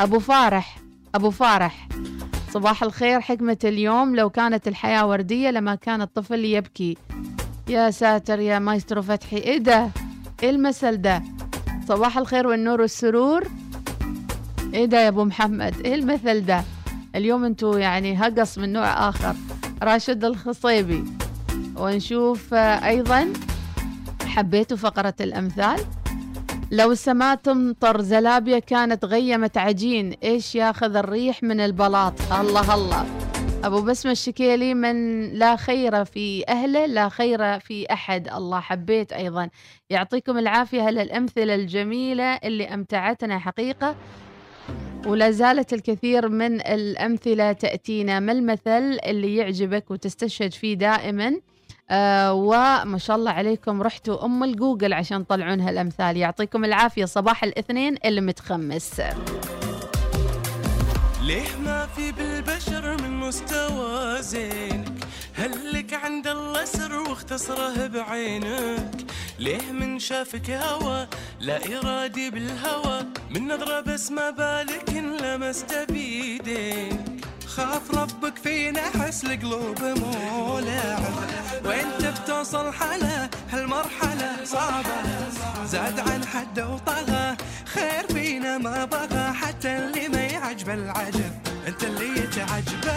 أبو 0.00 0.18
فارح 0.18 0.78
أبو 1.14 1.30
فارح. 1.30 1.88
صباح 2.50 2.82
الخير 2.82 3.20
حكمة 3.20 3.58
اليوم. 3.64 4.16
لو 4.16 4.30
كانت 4.30 4.68
الحياة 4.68 5.06
وردية 5.06 5.50
لما 5.50 5.74
كان 5.74 6.02
الطفل 6.02 6.44
يبكي. 6.44 6.96
يا 7.68 7.90
ساتر 7.90 8.40
يا 8.40 8.58
مايسترو 8.58 9.02
فتحي. 9.02 9.36
إيه 9.36 9.58
ده؟ 9.58 9.90
إيه 10.42 10.50
المثل 10.50 10.96
ده؟ 10.96 11.22
صباح 11.88 12.18
الخير 12.18 12.46
والنور 12.46 12.80
والسرور. 12.80 13.44
إيه 14.74 14.84
ده 14.84 15.00
يا 15.00 15.08
أبو 15.08 15.24
محمد؟ 15.24 15.80
إيه 15.84 15.94
المثل 15.94 16.46
ده؟ 16.46 16.64
اليوم 17.14 17.44
أنتوا 17.44 17.78
يعني 17.78 18.16
هقص 18.16 18.58
من 18.58 18.72
نوع 18.72 19.08
آخر. 19.08 19.34
راشد 19.82 20.24
الخصيبي. 20.24 21.04
ونشوف 21.76 22.54
آه، 22.54 22.88
أيضا 22.88 23.32
حبيتوا 24.26 24.76
فقرة 24.76 25.14
الأمثال؟ 25.20 25.80
لو 26.74 26.92
السماء 26.92 27.34
تمطر 27.34 28.00
زلابية 28.00 28.58
كانت 28.58 29.04
غيمت 29.04 29.58
عجين 29.58 30.14
إيش 30.24 30.54
ياخذ 30.54 30.96
الريح 30.96 31.42
من 31.42 31.60
البلاط؟ 31.60 32.32
الله 32.32 32.74
الله. 32.74 33.06
أبو 33.64 33.82
بسمة 33.82 34.12
الشكيلي 34.12 34.74
من 34.74 35.28
لا 35.28 35.56
خير 35.56 36.04
في 36.04 36.44
أهله 36.48 36.86
لا 36.86 37.08
خير 37.08 37.60
في 37.60 37.92
أحد. 37.92 38.28
الله 38.28 38.60
حبيت 38.60 39.12
أيضا. 39.12 39.48
يعطيكم 39.90 40.38
العافية 40.38 40.88
هالامثلة 40.88 41.54
الجميلة 41.54 42.34
اللي 42.34 42.74
أمتعتنا 42.74 43.38
حقيقة. 43.38 43.96
ولا 45.06 45.30
زالت 45.30 45.72
الكثير 45.72 46.28
من 46.28 46.60
الأمثلة 46.60 47.52
تأتينا. 47.52 48.20
ما 48.20 48.32
المثل 48.32 48.98
اللي 49.06 49.36
يعجبك 49.36 49.90
وتستشهد 49.90 50.52
فيه 50.52 50.74
دائما؟ 50.74 51.40
آه 51.90 52.32
وما 52.32 52.98
شاء 52.98 53.16
الله 53.16 53.30
عليكم 53.30 53.82
رحتوا 53.82 54.24
أم 54.24 54.44
الجوجل 54.44 54.92
عشان 54.92 55.26
تطلعون 55.26 55.60
هالأمثال. 55.60 56.16
يعطيكم 56.16 56.64
العافية 56.64 57.04
صباح 57.04 57.44
الاثنين 57.44 57.96
المتخمس 58.04 59.00
ليه 61.22 61.56
ما 61.64 61.86
في 61.86 62.12
بالبشر 62.12 63.02
من 63.02 63.10
مستوى 63.20 64.22
زينك؟ 64.22 64.88
هلك 65.34 65.94
عند 65.94 66.26
الله 66.26 66.64
سر 66.64 66.92
واختصره 66.98 67.86
بعينك؟ 67.86 68.90
ليه 69.38 69.72
من 69.72 69.98
شافك 69.98 70.50
هوى 70.50 71.06
لا 71.40 71.60
إرادي 71.78 72.30
بالهوى؟ 72.30 73.00
من 73.30 73.48
نظرة 73.48 73.80
بس 73.80 74.10
ما 74.10 74.30
بالك 74.30 74.90
إن 74.90 75.16
لمست 75.16 75.86
بيدينك 75.88 77.24
خاف 77.46 77.90
ربك 77.94 78.23
فينا 78.54 78.82
حس 78.98 79.24
القلوب 79.24 79.78
مولع 79.82 80.98
وانت 81.64 82.02
بتوصل 82.04 82.72
حلا 82.72 83.28
هالمرحلة 83.52 84.44
صعبة. 84.44 84.98
زاد 85.66 86.00
عن 86.00 86.24
حد 86.26 86.60
وطغى 86.60 87.36
خير 87.66 88.06
فينا 88.08 88.58
ما 88.58 88.84
بغى. 88.84 89.32
حتى 89.32 89.76
اللي 89.78 90.08
ما 90.08 90.20
يعجبه 90.20 90.74
العجب 90.74 91.32
انت 91.66 91.84
اللي 91.84 92.08
يتعجبه 92.18 92.94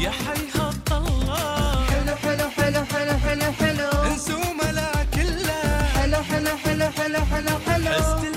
يا 0.00 0.10
حيهات 0.10 0.90
الله. 0.90 1.86
حلو 1.90 2.16
حلو 2.16 2.50
حلو 2.56 2.84
حلو 2.84 3.18
حلو 3.18 3.52
حلو. 3.52 3.90
انسوا 4.12 4.52
ملا 4.62 4.92
كله 5.14 5.62
حلو 5.96 6.22
حلو 6.30 6.56
حلو 6.64 6.90
حلو 6.98 7.20
حلو 7.32 7.58
حلو. 7.66 8.35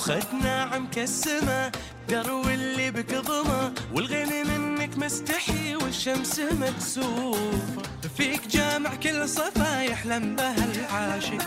حروفه 0.00 0.16
وخدنا 0.16 0.62
عم 0.62 0.86
كالسما 0.86 1.70
درو 2.08 2.42
اللي 2.42 2.90
بكظمه 2.90 3.72
والغني 3.94 4.44
منك 4.44 4.98
مستحي 4.98 5.76
والشمس 5.76 6.38
مكسوفه 6.38 7.82
فيك 8.16 8.46
جامع 8.48 8.94
كل 8.94 9.28
صفا 9.28 9.82
يحلم 9.82 10.36
بها 10.36 10.64
العاشق. 10.64 11.38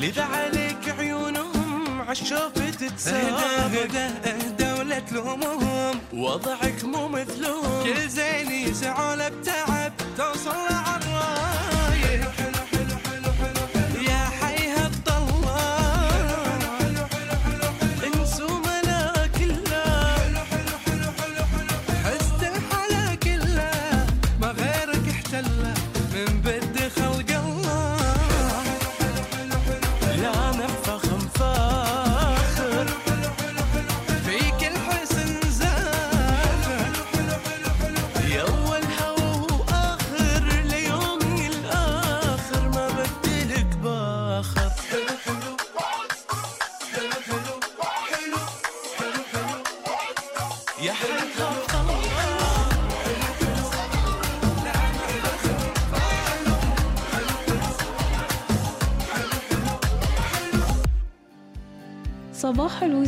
لذا 0.00 0.24
عليك 0.24 0.88
عيونهم 0.98 2.00
عالشوف 2.00 2.52
تتسابق. 2.52 3.38
اهدى 3.38 3.98
اهدى 4.30 4.72
ولا 4.72 4.98
تلومهم 4.98 6.00
وضعك 6.12 6.84
مو 6.84 7.08
مثلهم. 7.08 7.84
كل 7.84 8.08
زين 8.08 8.50
يسعوا 8.50 9.28
بتعب 9.28 9.92
توصل 10.16 10.50
لعالرايق 10.50 11.01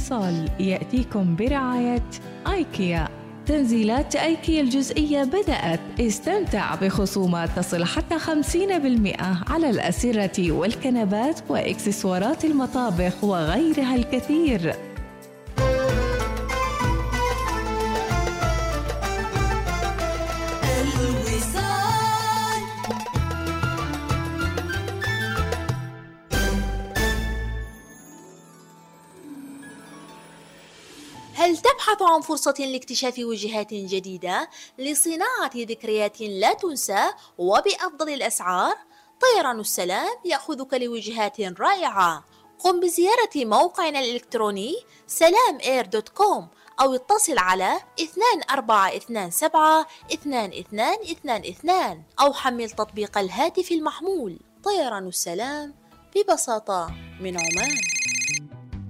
صباح 0.05 0.23
الوصال 0.23 0.49
يأتيكم 0.61 1.37
برعاية 1.37 2.03
آيكيا 2.47 3.09
تنزيلات 3.47 4.17
آيكيا 4.17 4.61
الجزئية 4.61 5.25
بدأت. 5.25 5.81
استمتع 6.01 6.75
بخصومات 6.75 7.49
تصل 7.57 7.85
حتى 7.85 8.19
50% 8.19 9.51
على 9.51 9.71
الأسرة 9.71 10.53
والكنبات 10.53 11.41
وإكسسوارات 11.49 12.45
المطابخ 12.45 13.25
وغيرها 13.25 13.97
الكثير. 13.97 14.75
فرصة 32.25 32.55
لاكتشاف 32.59 33.19
وجهات 33.19 33.75
جديدة 33.75 34.51
لصناعة 34.79 35.51
ذكريات 35.57 36.21
لا 36.21 36.53
تنسى 36.53 37.11
وبأفضل 37.39 38.09
الأسعار؟ 38.09 38.77
طيران 39.21 39.61
السلام 39.61 40.17
يأخذك 40.25 40.75
لوجهات 40.75 41.41
رائعة. 41.41 42.25
قم 42.59 42.81
بزيارة 42.81 43.31
موقعنا 43.37 44.01
الإلكتروني 44.01 44.75
سلام 45.07 45.59
إير 45.65 45.87
دوت 45.87 46.09
كوم 46.09 46.49
أو 46.81 46.95
اتصل 46.95 47.39
على 47.39 47.81
2427 48.01 50.53
2222 50.53 52.03
أو 52.21 52.33
حمل 52.33 52.71
تطبيق 52.71 53.19
الهاتف 53.19 53.73
المحمول. 53.73 54.39
طيران 54.65 55.09
السلام 55.09 55.75
ببساطة 56.17 56.87
من 57.21 57.37
عمان. 57.39 57.79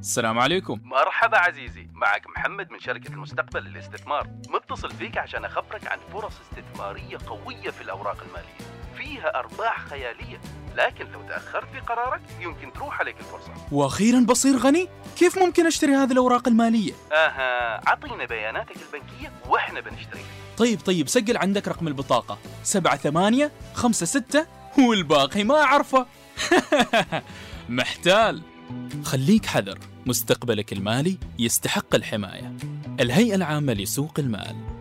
السلام 0.00 0.38
عليكم. 0.38 0.80
مرحبا 0.84 1.38
عزيزي. 1.38 1.86
معك 1.94 2.26
محمد 2.36 2.70
من 2.70 2.80
شركة 2.80 3.08
المستقبل 3.08 3.60
للاستثمار. 3.64 4.26
متصل 4.48 4.90
فيك 4.90 5.18
عشان 5.18 5.44
أخبرك 5.44 5.86
عن 5.86 5.98
فرص 6.12 6.32
استثمارية 6.40 7.18
قوية 7.26 7.70
في 7.70 7.80
الأوراق 7.82 8.16
المالية. 8.22 8.74
فيها 8.96 9.38
أرباح 9.38 9.84
خيالية 9.86 10.40
لكن 10.74 11.06
لو 11.12 11.22
تأخرت 11.22 11.68
في 11.72 11.80
قرارك 11.80 12.20
يمكن 12.40 12.72
تروح 12.72 13.00
عليك 13.00 13.16
الفرصة. 13.20 13.52
وأخيرا 13.72 14.20
بصير 14.20 14.56
غني؟ 14.56 14.88
كيف 15.16 15.38
ممكن 15.38 15.66
أشتري 15.66 15.92
هذه 15.94 16.12
الأوراق 16.12 16.48
المالية؟ 16.48 16.92
آها 17.12 17.80
عطينا 17.90 18.24
بياناتك 18.24 18.76
البنكية 18.76 19.32
وإحنا 19.48 19.80
بنشتريها 19.80 20.24
طيب 20.56 20.80
طيب 20.80 21.08
سجل 21.08 21.36
عندك 21.36 21.68
رقم 21.68 21.88
البطاقة. 21.88 22.38
سبعة 22.62 22.96
ثمانية 22.96 23.52
خمسة 23.74 24.06
ستة 24.06 24.46
والباقي 24.78 25.44
ما 25.44 25.62
أعرفه. 25.62 26.06
محتال. 27.68 28.42
خليك 29.02 29.46
حذر 29.46 29.78
مستقبلك 30.06 30.72
المالي 30.72 31.18
يستحق 31.38 31.94
الحماية. 31.94 32.52
الهيئة 33.00 33.34
العامة 33.34 33.72
لسوق 33.72 34.12
المال. 34.18 34.73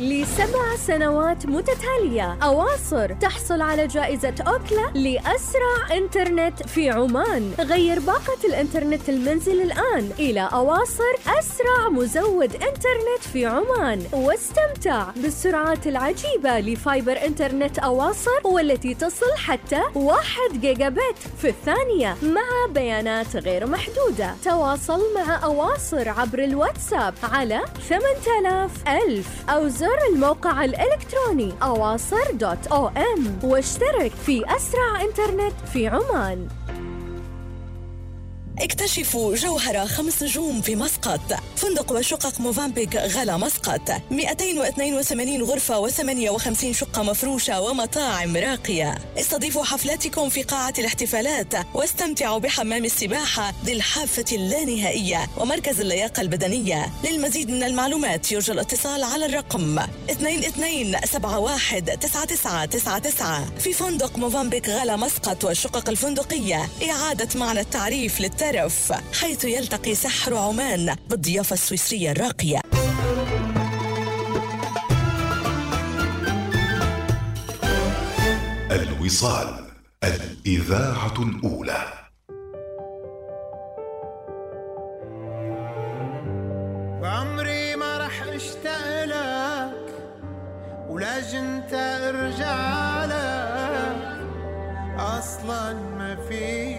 لسبع 0.00 0.76
سنوات 0.86 1.46
متتالية 1.46 2.38
أواصر 2.42 3.12
تحصل 3.12 3.60
على 3.60 3.86
جائزة 3.86 4.34
أوكلا 4.48 4.90
لأسرع 4.94 5.96
إنترنت 5.96 6.62
في 6.68 6.90
عمان. 6.90 7.54
غير 7.58 8.00
باقة 8.00 8.38
الإنترنت 8.44 9.08
المنزل 9.08 9.62
الآن 9.62 10.10
إلى 10.18 10.48
أواصر 10.52 11.14
أسرع 11.38 11.88
مزود 11.88 12.54
إنترنت 12.54 13.22
في 13.32 13.46
عمان. 13.46 14.06
واستمتع 14.12 15.06
بالسرعات 15.16 15.86
العجيبة 15.86 16.60
ل 16.60 16.71
fiber 16.71 17.24
إنترنت 17.24 17.78
أواصر 17.78 18.40
والتي 18.44 18.94
تصل 18.94 19.36
حتى 19.36 19.82
1 19.94 20.60
جيجا 20.60 20.88
بت 20.88 21.18
في 21.38 21.48
الثانية 21.48 22.16
مع 22.22 22.66
بيانات 22.70 23.36
غير 23.36 23.66
محدودة. 23.66 24.34
تواصل 24.44 25.00
مع 25.14 25.44
أواصر 25.44 26.08
عبر 26.08 26.44
الواتساب 26.44 27.14
على 27.22 27.60
8000 27.88 28.70
ألف 28.88 29.50
أو 29.50 29.68
زر 29.86 30.14
الموقع 30.14 30.64
الإلكتروني 30.64 31.52
أواصر 31.62 32.32
دوت 32.32 32.66
أو 32.72 32.88
أم 32.88 33.38
واشترك 33.42 34.12
في 34.26 34.56
أسرع 34.56 35.02
إنترنت 35.02 35.52
في 35.72 35.86
عمان. 35.88 36.48
اكتشفوا 38.60 39.34
جوهرة 39.36 39.84
خمس 39.84 40.22
نجوم 40.22 40.60
في 40.60 40.76
مسقط. 40.76 41.20
فندق 41.56 41.92
وشقق 41.92 42.40
موفامبيك 42.40 42.96
غلا 42.96 43.36
مسقط. 43.36 43.90
282 44.10 45.42
غرفة 45.42 45.88
و58 45.88 46.72
شقة 46.72 47.02
مفروشة 47.02 47.60
ومطاعم 47.60 48.36
راقية. 48.36 48.98
استضيفوا 49.20 49.64
حفلاتكم 49.64 50.28
في 50.28 50.42
قاعة 50.42 50.74
الاحتفالات 50.78 51.54
واستمتعوا 51.74 52.38
بحمام 52.38 52.84
السباحة 52.84 53.52
ذي 53.64 53.72
الحافة 53.72 54.24
اللانهائية 54.32 55.26
ومركز 55.36 55.80
اللياقة 55.80 56.20
البدنية. 56.20 56.86
للمزيد 57.04 57.50
من 57.50 57.62
المعلومات 57.62 58.32
يرجى 58.32 58.52
الاتصال 58.52 59.02
على 59.04 59.26
الرقم 59.26 59.78
22 60.10 60.94
71 60.94 61.84
9999 61.84 63.58
في 63.58 63.72
فندق 63.72 64.18
موفامبيك 64.18 64.68
غلا 64.68 64.96
مسقط 64.96 65.44
والشقق 65.44 65.88
الفندقية 65.88 66.68
إعادة 66.90 67.28
معنى 67.38 67.60
التعريف 67.60 68.20
للترف 68.46 68.92
حيث 69.20 69.44
يلتقي 69.44 69.94
سحر 69.94 70.36
عمان 70.36 70.96
بالضيافة 71.10 71.54
السويسرية 71.54 72.10
الراقية. 72.10 72.60
الوصال 78.70 79.66
الإذاعة 80.04 81.14
الأولى. 81.18 81.92
وعمري 87.02 87.76
ما 87.76 87.98
رح 87.98 88.22
أشتاق 88.22 89.04
لك 89.04 89.94
ولاجن 90.88 91.36
انت 91.36 91.74
أرجع 91.74 93.04
لك. 93.04 94.16
أصلا 94.98 95.72
ما 95.72 96.16
في 96.28 96.36
ابعد 96.36 96.75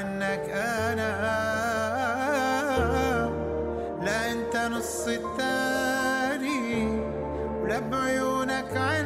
عنك 0.00 0.48
أنا. 0.50 1.10
لا 4.02 4.32
أنت 4.32 4.56
نص 4.56 5.06
التاني 5.08 7.00
ولا 7.62 7.78
بعيونك 7.78 8.76
عنواني 8.76 8.99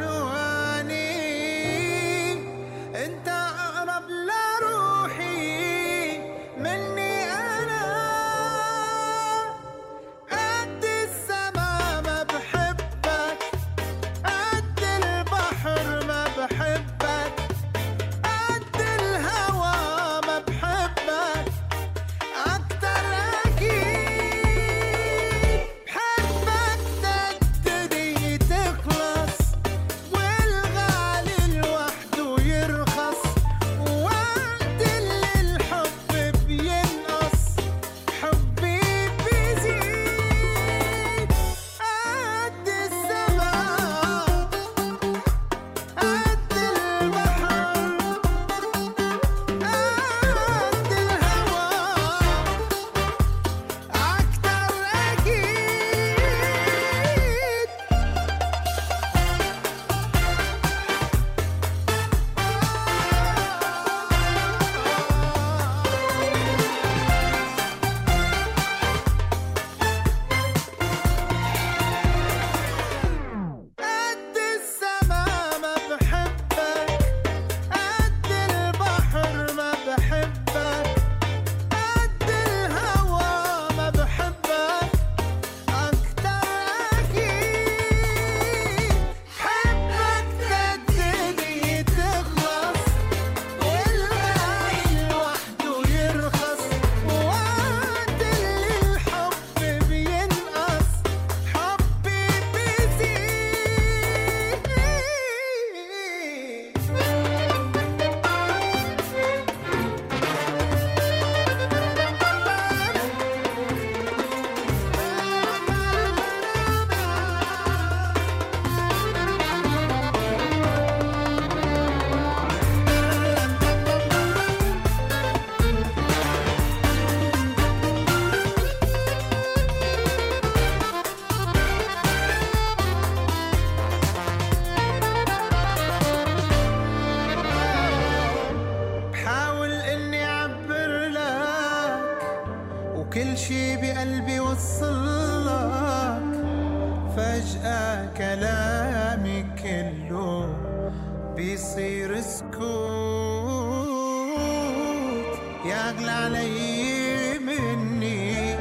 يغلى 155.95 156.11
علي 156.11 157.39
مني 157.39 158.57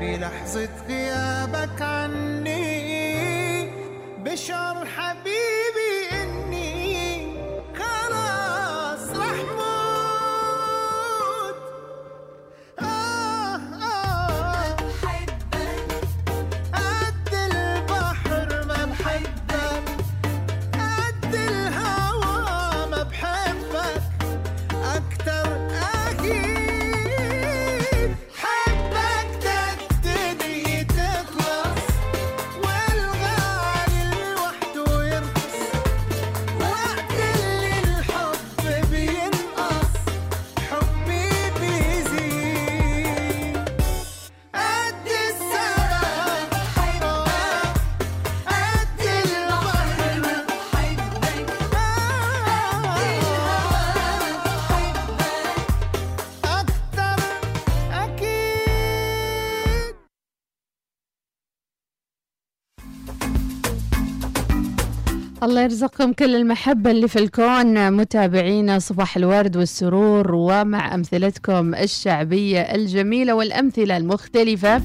بلحظة 0.00 0.68
غيابك 0.88 1.82
عني. 1.82 2.27
الله 65.48 65.60
يرزقكم 65.62 66.12
كل 66.12 66.34
المحبة 66.34 66.90
اللي 66.90 67.08
في 67.08 67.18
الكون. 67.18 67.92
متابعينا 67.92 68.78
صباح 68.78 69.16
الورد 69.16 69.56
والسرور 69.56 70.34
ومع 70.34 70.94
أمثلتكم 70.94 71.74
الشعبية 71.74 72.60
الجميلة 72.60 73.32
والأمثلة 73.32 73.96
المختلفة. 73.96 74.82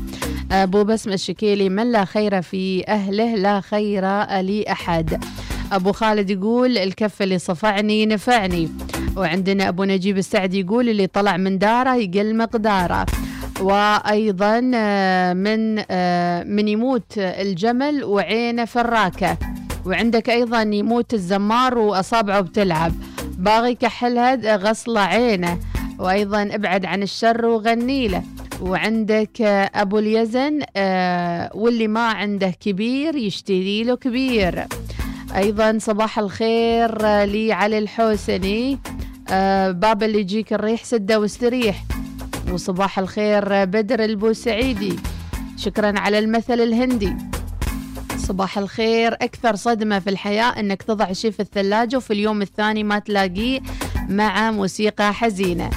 أبو 0.52 0.84
بسمة 0.84 1.14
الشكيلي 1.14 1.70
من 1.70 1.92
لا 1.92 2.06
خير 2.06 2.42
في 2.42 2.88
أهله 2.88 3.36
لا 3.36 3.62
خير 3.62 4.02
لأحد. 4.42 5.24
أبو 5.72 5.92
خالد 5.92 6.30
يقول 6.30 6.78
الكف 6.78 7.22
اللي 7.22 7.40
صفعني 7.40 8.06
نفعني. 8.06 8.70
وعندنا 9.18 9.70
أبو 9.70 9.84
نجيب 9.84 10.18
السعد 10.18 10.54
يقول 10.54 10.90
اللي 10.90 11.08
طلع 11.08 11.38
من 11.38 11.58
دارة 11.58 11.96
يقل 11.96 12.38
مقداره. 12.38 13.06
وأيضا 13.62 14.72
آه، 14.76 15.34
من 15.34 15.84
آه، 15.90 16.44
من 16.44 16.68
يموت 16.68 17.18
الجمل 17.18 18.04
وعينه 18.04 18.66
فراكة. 18.66 19.38
وعندك 19.86 20.30
أيضا 20.30 20.62
يموت 20.62 21.14
الزمار 21.14 21.78
وأصابعه 21.78 22.42
بتلعب. 22.42 22.94
باغي 23.38 23.72
يكحلها 23.72 24.56
غصلة 24.56 25.02
عينه 25.02 25.60
وأيضا 26.00 26.42
ابعد 26.42 26.86
عن 26.86 27.04
الشر 27.04 27.46
وغني 27.46 28.08
له. 28.08 28.24
وعندك 28.62 29.42
آه، 29.42 29.72
أبو 29.76 30.00
اليزن 30.00 30.62
آه، 30.76 31.52
واللي 31.54 31.88
ما 31.88 32.08
عنده 32.08 32.50
كبير 32.60 33.16
يشتري 33.16 33.84
له 33.84 33.96
كبير. 33.96 34.64
أيضا 35.36 35.78
صباح 35.82 36.20
الخير 36.20 37.06
آه، 37.06 37.26
لي 37.26 37.54
علي 37.54 37.78
الحوسني. 37.78 38.80
باب 39.70 40.04
اللي 40.04 40.20
يجيك 40.20 40.54
الريح 40.54 40.84
سدة 40.84 41.20
واستريح. 41.20 41.84
وصباح 42.52 43.00
الخير 43.00 43.66
بدر 43.66 44.04
البوسعيدي. 44.04 44.96
شكرا 45.58 46.00
على 46.00 46.20
المثل 46.20 46.62
الهندي. 46.62 47.14
صباح 48.24 48.58
الخير. 48.58 49.14
أكثر 49.14 49.56
صدمة 49.56 50.00
في 50.00 50.10
الحياة 50.10 50.60
أنك 50.60 50.84
تضع 50.84 51.14
شيء 51.14 51.32
في 51.32 51.40
الثلاجة 51.40 51.98
وفي 51.98 52.14
اليوم 52.14 52.42
الثاني 52.42 52.84
ما 52.84 53.00
تلاقيه 53.00 53.60
مع 54.10 54.52
موسيقى 54.52 55.14
حزينة. 55.14 55.70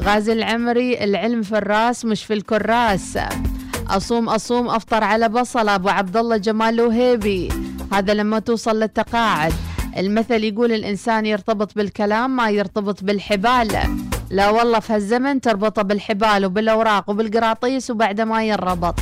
غازي 0.00 0.32
العمري 0.32 1.04
العلم 1.04 1.42
في 1.42 1.58
الراس 1.58 2.04
مش 2.04 2.24
في 2.24 2.34
الكراس. 2.34 3.18
أصوم 3.88 4.28
أصوم 4.28 4.68
أفطر 4.68 5.04
على 5.04 5.28
بصلة. 5.28 5.74
أبو 5.74 5.88
عبد 5.88 6.16
الله 6.16 6.36
جمال 6.36 6.80
وهيبي. 6.80 7.48
هذا 7.92 8.14
لما 8.14 8.38
توصل 8.38 8.80
للتقاعد. 8.80 9.52
المثل 9.96 10.44
يقول 10.44 10.72
الإنسان 10.72 11.26
يرتبط 11.26 11.74
بالكلام 11.74 12.36
ما 12.36 12.50
يرتبط 12.50 13.04
بالحبال. 13.04 13.68
لا 14.30 14.50
والله 14.50 14.80
في 14.80 14.92
هالزمن 14.92 15.40
تربطه 15.40 15.82
بالحبال 15.82 16.44
وبالأوراق 16.44 17.10
وبالقراطيس 17.10 17.90
وبعد 17.90 18.20
ما 18.20 18.44
ينربط. 18.44 18.94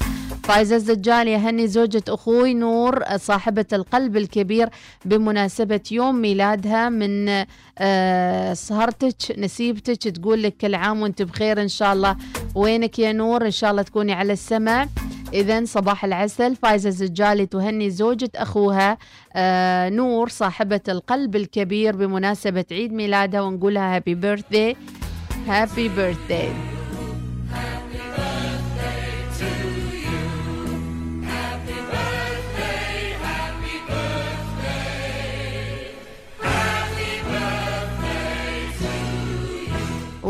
فايزة 0.44 0.76
الزجال 0.76 1.28
يهني 1.28 1.66
زوجة 1.68 2.02
أخوي 2.08 2.54
نور 2.54 3.02
صاحبة 3.16 3.64
القلب 3.72 4.16
الكبير 4.16 4.68
بمناسبة 5.04 5.80
يوم 5.90 6.14
ميلادها 6.14 6.88
من 6.88 7.44
آه، 7.78 8.54
سهرتك 8.54 9.38
نسيبتك 9.38 10.08
تقول 10.08 10.42
لك 10.42 10.56
كل 10.56 10.74
عام 10.74 11.02
وانت 11.02 11.22
بخير 11.22 11.62
إن 11.62 11.68
شاء 11.68 11.92
الله. 11.92 12.16
وينك 12.54 12.98
يا 12.98 13.12
نور؟ 13.12 13.46
إن 13.46 13.50
شاء 13.50 13.70
الله 13.70 13.82
تكوني 13.82 14.12
على 14.12 14.32
السماء. 14.32 14.88
إذا 15.32 15.64
صباح 15.64 16.04
العسل. 16.04 16.56
فايزة 16.56 16.88
الزجالي 16.88 17.46
تهني 17.46 17.90
زوجة 17.90 18.30
أخوها 18.36 18.98
آه 19.36 19.88
نور 19.88 20.28
صاحبة 20.28 20.80
القلب 20.88 21.36
الكبير 21.36 21.96
بمناسبة 21.96 22.64
عيد 22.72 22.92
ميلادها 22.92 23.40
ونقولها 23.40 23.96
هابي 23.96 24.14
بيرثدي 24.14 24.76
هابي 25.46 25.88
بيرثدي 25.88 26.48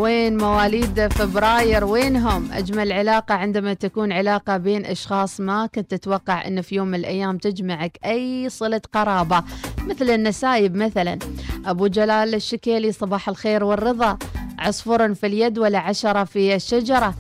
وين 0.05 0.37
مواليد 0.37 1.07
فبراير 1.07 1.85
وينهم؟ 1.85 2.53
أجمل 2.53 2.93
علاقة 2.93 3.35
عندما 3.35 3.75
تكون 3.75 4.13
علاقة 4.13 4.57
بين 4.57 4.87
أشخاص 4.87 5.41
ما 5.41 5.67
كنت 5.67 5.95
تتوقع 5.95 6.47
أن 6.47 6.61
في 6.61 6.75
يوم 6.75 6.89
من 6.89 6.95
الأيام 6.95 7.39
تجمعك 7.39 7.99
أي 8.05 8.49
صلة 8.49 8.81
قرابة 8.93 9.43
مثل 9.79 10.11
النسايب 10.11 10.77
مثلا. 10.77 11.19
أبو 11.67 11.87
جلال 11.87 12.35
الشكيلي 12.35 12.93
صباح 12.93 13.29
الخير 13.29 13.65
والرضا. 13.65 14.19
عصفور 14.59 15.15
في 15.15 15.27
اليد 15.27 15.59
ولا 15.59 15.79
عشرة 15.79 16.25
في 16.25 16.55
الشجرة. 16.55 17.15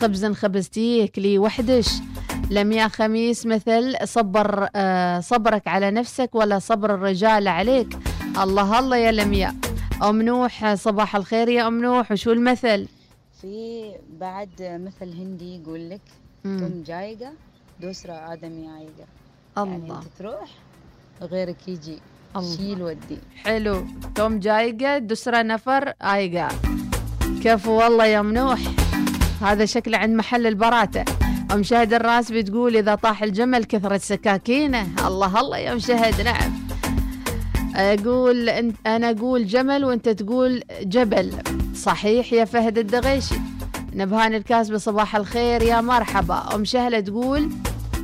خبز 0.00 0.26
خبزتيك 0.26 1.18
لي 1.18 1.38
وحدش. 1.38 1.88
لم 2.50 2.72
يا 2.72 2.88
خميس 2.88 3.46
مثل 3.46 3.96
صبر 4.04 4.68
آه 4.76 5.20
صبرك 5.20 5.68
على 5.68 5.90
نفسك 5.90 6.30
ولا 6.34 6.58
صبر 6.58 6.94
الرجال 6.94 7.48
عليك. 7.48 7.98
الله 8.42 8.78
الله 8.78 8.96
يا 8.96 9.12
لمياء 9.12 9.54
أم 10.02 10.22
نوح 10.22 10.74
صباح 10.74 11.16
الخير 11.16 11.48
يا 11.48 11.66
أم 11.68 11.82
نوح 11.82 12.12
وشو 12.12 12.32
المثل؟ 12.32 12.88
في 13.40 13.92
بعد 14.20 14.50
مثل 14.60 15.12
هندي 15.12 15.60
يقول 15.62 15.90
لك 15.90 16.00
مم. 16.44 16.58
توم 16.58 16.82
جايقة 16.86 17.32
دوسرة 17.80 18.32
آدمي 18.32 18.68
عايقة. 18.68 19.06
الله. 19.58 19.70
يعني 19.72 19.90
أنت 19.90 20.04
تروح 20.18 20.50
غيرك 21.22 21.68
يجي. 21.68 21.98
الله. 22.36 22.56
شيل 22.56 22.82
ودي 22.82 23.18
حلو. 23.36 23.86
توم 24.14 24.38
جايقة 24.38 24.98
دسرة 24.98 25.42
نفر 25.42 25.92
آيقة 26.02 26.48
كفو 27.44 27.72
والله 27.72 28.06
يا 28.06 28.22
منوح 28.22 28.60
هذا 29.42 29.64
شكله 29.64 29.98
عند 29.98 30.14
محل 30.14 30.46
البراتة. 30.46 31.04
أم 31.52 31.62
شهد 31.62 31.92
الراس 31.94 32.32
بتقول 32.32 32.76
إذا 32.76 32.94
طاح 32.94 33.22
الجمل 33.22 33.64
كثرت 33.64 34.00
سكاكينه. 34.00 35.06
الله 35.06 35.40
الله 35.40 35.58
يا 35.58 35.72
أم 35.72 35.78
شهد 35.78 36.20
نعم. 36.20 36.65
أقول 37.76 38.48
أنا 38.86 39.10
أقول 39.10 39.46
جمل 39.46 39.84
وأنت 39.84 40.08
تقول 40.08 40.62
جبل. 40.82 41.32
صحيح 41.74 42.32
يا 42.32 42.44
فهد 42.44 42.78
الدغيشي. 42.78 43.34
نبهان 43.94 44.34
الكاسبة 44.34 44.78
صباح 44.78 45.16
الخير 45.16 45.62
يا 45.62 45.80
مرحبا. 45.80 46.54
أم 46.54 46.64
شهلة 46.64 47.00
تقول 47.00 47.50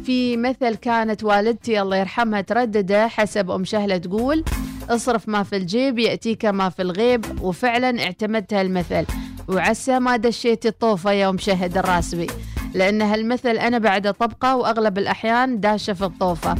في 0.04 0.36
مثل 0.36 0.74
كانت 0.74 1.24
والدتي 1.24 1.80
الله 1.80 1.96
يرحمها 1.96 2.40
تردده 2.40 3.08
حسب 3.08 3.50
أم 3.50 3.64
شهلة 3.64 3.96
تقول 3.96 4.44
اصرف 4.90 5.28
ما 5.28 5.42
في 5.42 5.56
الجيب 5.56 5.98
يأتيك 5.98 6.44
ما 6.44 6.68
في 6.68 6.82
الغيب. 6.82 7.42
وفعلا 7.42 8.02
اعتمدت 8.02 8.54
هالمثل. 8.54 9.06
وعسى 9.48 9.98
ما 9.98 10.16
دشيت 10.16 10.66
الطوفة 10.66 11.12
يوم 11.12 11.38
شهد 11.38 11.78
الراسبي. 11.78 12.26
لأن 12.74 13.02
هالمثل 13.02 13.56
أنا 13.56 13.78
بعد 13.78 14.14
طبقة 14.14 14.56
وأغلب 14.56 14.98
الأحيان 14.98 15.60
داشة 15.60 15.92
في 15.92 16.04
الطوفة. 16.04 16.54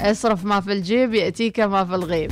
اصرف 0.00 0.44
ما 0.44 0.60
في 0.60 0.72
الجيب 0.72 1.14
يأتيك 1.14 1.60
ما 1.60 1.84
في 1.84 1.94
الغيب. 1.94 2.30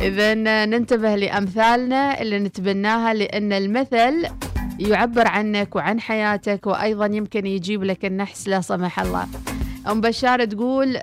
إذا 0.00 0.34
ننتبه 0.64 1.16
لأمثالنا 1.16 2.20
اللي 2.22 2.38
نتبناها 2.38 3.14
لأن 3.14 3.52
المثل 3.52 4.26
يعبر 4.78 5.28
عنك 5.28 5.76
وعن 5.76 6.00
حياتك 6.00 6.66
وأيضا 6.66 7.06
يمكن 7.06 7.46
يجيب 7.46 7.84
لك 7.84 8.04
النحس 8.04 8.48
لا 8.48 8.60
سمح 8.60 9.00
الله. 9.00 9.26
أم 9.90 10.00
بشار 10.00 10.44
تقول 10.44 10.98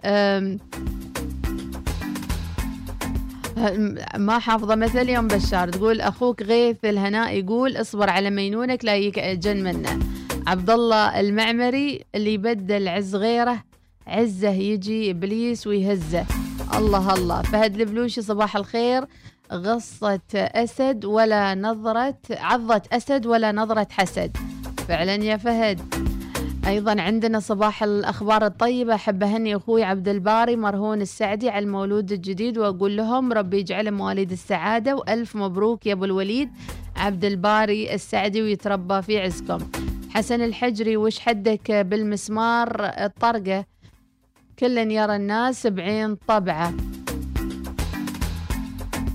ما 4.17 4.39
حافظة 4.39 4.75
مثل 4.75 5.09
يوم 5.09 5.27
بشار؟ 5.27 5.69
تقول 5.69 6.01
أخوك 6.01 6.41
غيث 6.41 6.77
الهناء 6.85 7.33
يقول 7.33 7.77
اصبر 7.77 8.09
على 8.09 8.29
مينونك 8.29 8.85
لا 8.85 8.95
يجن 8.95 9.63
منه. 9.63 9.99
عبد 10.47 10.69
الله 10.69 11.19
المعمري 11.19 12.01
اللي 12.15 12.33
يبدل 12.33 12.87
عز 12.87 13.15
غيره 13.15 13.63
عزه 14.07 14.49
يجي 14.49 15.11
إبليس 15.11 15.67
ويهزه. 15.67 16.25
الله 16.77 17.13
الله. 17.13 17.41
فهد 17.41 17.81
البلوشي 17.81 18.21
صباح 18.21 18.55
الخير. 18.55 19.05
غصة 19.53 20.19
أسد 20.35 21.05
ولا 21.05 21.55
نظرة 21.55 22.17
عضة 22.31 22.81
أسد 22.91 23.25
ولا 23.25 23.51
نظرة 23.51 23.87
حسد. 23.91 24.37
فعلا 24.87 25.15
يا 25.15 25.37
فهد. 25.37 25.81
أيضا 26.67 27.01
عندنا 27.01 27.39
صباح 27.39 27.83
الأخبار 27.83 28.45
الطيبة. 28.45 28.95
احب 28.95 29.23
اهني 29.23 29.55
أخوي 29.55 29.83
عبد 29.83 30.07
الباري 30.07 30.55
مرهون 30.55 31.01
السعدي 31.01 31.49
على 31.49 31.65
المولود 31.65 32.11
الجديد. 32.11 32.57
وأقول 32.57 32.97
لهم 32.97 33.33
ربي 33.33 33.59
يجعل 33.59 33.91
مواليد 33.91 34.31
السعادة. 34.31 34.95
وألف 34.95 35.35
مبروك 35.35 35.85
يا 35.85 35.93
أبو 35.93 36.05
الوليد 36.05 36.49
عبد 36.95 37.25
الباري 37.25 37.93
السعدي 37.93 38.41
ويتربى 38.41 39.01
في 39.01 39.19
عزكم. 39.19 39.57
حسن 40.09 40.41
الحجري 40.41 40.97
وش 40.97 41.19
حدك 41.19 41.71
بالمسمار؟ 41.71 42.75
الطرقة. 42.79 43.72
كل 44.63 44.78
يرى 44.78 45.15
الناس 45.15 45.67
بعين 45.67 46.15
طبعه. 46.15 46.73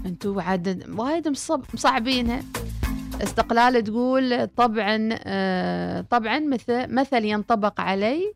أنتوا 0.07 0.43
عاد 0.43 0.91
وايد 0.99 1.29
مصعبينها. 1.75 2.41
استقلال 3.23 3.85
تقول 3.85 4.47
طبعا 4.47 5.09
آه، 5.13 6.01
طبعا 6.01 6.39
مثل 6.39 6.95
مثل 6.95 7.25
ينطبق 7.25 7.81
علي 7.81 8.33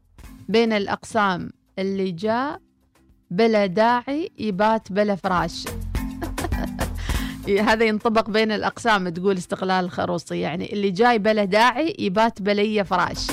بين 0.49 0.73
الأقسام 0.73 1.51
اللي 1.79 2.11
جاء 2.11 2.61
بلا 3.31 3.67
داعي 3.67 4.31
يبات 4.39 4.93
بلا 4.93 5.15
فراش. 5.15 5.65
هذا 7.69 7.85
ينطبق 7.85 8.31
بين 8.31 8.53
الأقسام 8.53 9.09
تقول 9.09 9.37
استقلال 9.37 9.85
الخروصي 9.85 10.41
يعني 10.41 10.73
اللي 10.73 10.91
جاي 10.91 11.19
بلا 11.19 11.45
داعي 11.45 11.97
يبات 11.99 12.43
بلي 12.43 12.85
فراش. 12.85 13.27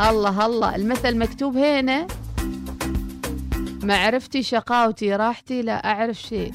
الله 0.00 0.46
الله 0.46 0.76
المثل 0.76 1.18
مكتوب 1.18 1.56
هنا 1.56 2.06
معرفتي 3.86 4.42
شقاوتي 4.42 5.16
راحتي 5.16 5.62
لا 5.62 5.90
أعرف 5.92 6.22
شيء. 6.22 6.52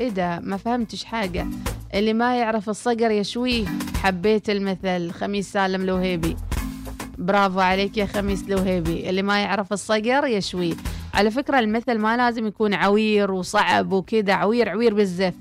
إيه 0.00 0.08
ده؟ 0.08 0.40
ما 0.40 0.56
فهمتش 0.56 1.04
حاجة. 1.04 1.46
اللي 1.94 2.12
ما 2.12 2.38
يعرف 2.38 2.68
الصقر 2.68 3.10
يشويه. 3.10 3.64
حبيت 4.02 4.50
المثل 4.50 5.10
خميس 5.10 5.52
سالم 5.52 5.82
الوهيبي 5.82 6.36
برافو 7.18 7.60
عليك 7.60 7.96
يا 7.96 8.06
خميس 8.06 8.44
الوهيبي 8.48 9.10
اللي 9.10 9.22
ما 9.22 9.40
يعرف 9.40 9.72
الصقر 9.72 10.26
يشويه. 10.26 10.74
على 11.14 11.30
فكرة 11.30 11.58
المثل 11.58 11.98
ما 11.98 12.16
لازم 12.16 12.46
يكون 12.46 12.74
عوير 12.74 13.32
وصعب 13.32 13.92
وكذا 13.92 14.32
عوير 14.32 14.68
عوير 14.68 14.94
بالزف. 14.94 15.34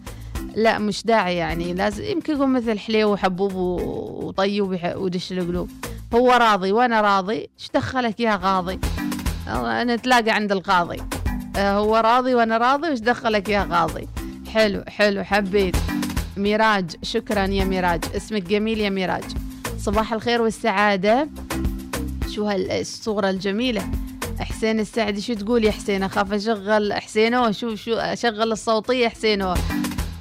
لا 0.56 0.80
مش 0.80 1.04
داعي 1.04 1.36
يعني. 1.36 1.74
لازم 1.74 2.04
يمكن 2.04 2.34
يكون 2.34 2.54
مثل 2.54 2.80
حليو 2.80 3.14
وحبوب 3.14 3.54
وطيب 3.56 4.80
ودش 4.96 5.32
القلوب. 5.32 5.70
هو 6.14 6.32
راضي 6.32 6.72
وأنا 6.72 7.02
راضي. 7.02 7.38
إيش 7.40 7.70
دخلك 7.74 8.20
يا 8.20 8.36
غاضي؟ 8.36 8.80
نتلاقى 9.84 10.32
عند 10.32 10.52
القاضي. 10.52 10.98
آه، 11.56 11.78
هو 11.78 11.98
راضي 11.98 12.36
وأنا 12.36 12.58
راضي 12.58 12.92
وش 12.92 13.00
دخلك 13.00 13.50
يا 13.50 13.68
غاضي 13.72 14.08
حلو 14.48 14.84
حلو 14.88 15.24
حبيت. 15.24 15.78
ميراج 16.38 16.96
شكرا 17.04 17.46
يا 17.46 17.66
ميراج. 17.66 18.04
اسمك 18.16 18.44
جميل 18.44 18.80
يا 18.80 18.90
ميراج. 18.90 19.24
صباح 19.80 20.14
الخير 20.14 20.42
والسعادة. 20.42 21.30
شو 22.30 22.46
هالصورة 22.46 23.30
الجميلة. 23.30 23.92
حسين 24.40 24.80
السعدي 24.80 25.22
شو 25.22 25.34
تقول 25.34 25.64
يا 25.64 25.72
حسين؟ 25.72 26.04
أخاف 26.04 26.34
أشغل 26.34 26.94
حسينو 26.94 27.52
شو 27.52 27.76
شو 27.76 27.94
أشغل 27.94 28.52
الصوتية 28.52 29.08
حسينو 29.08 29.54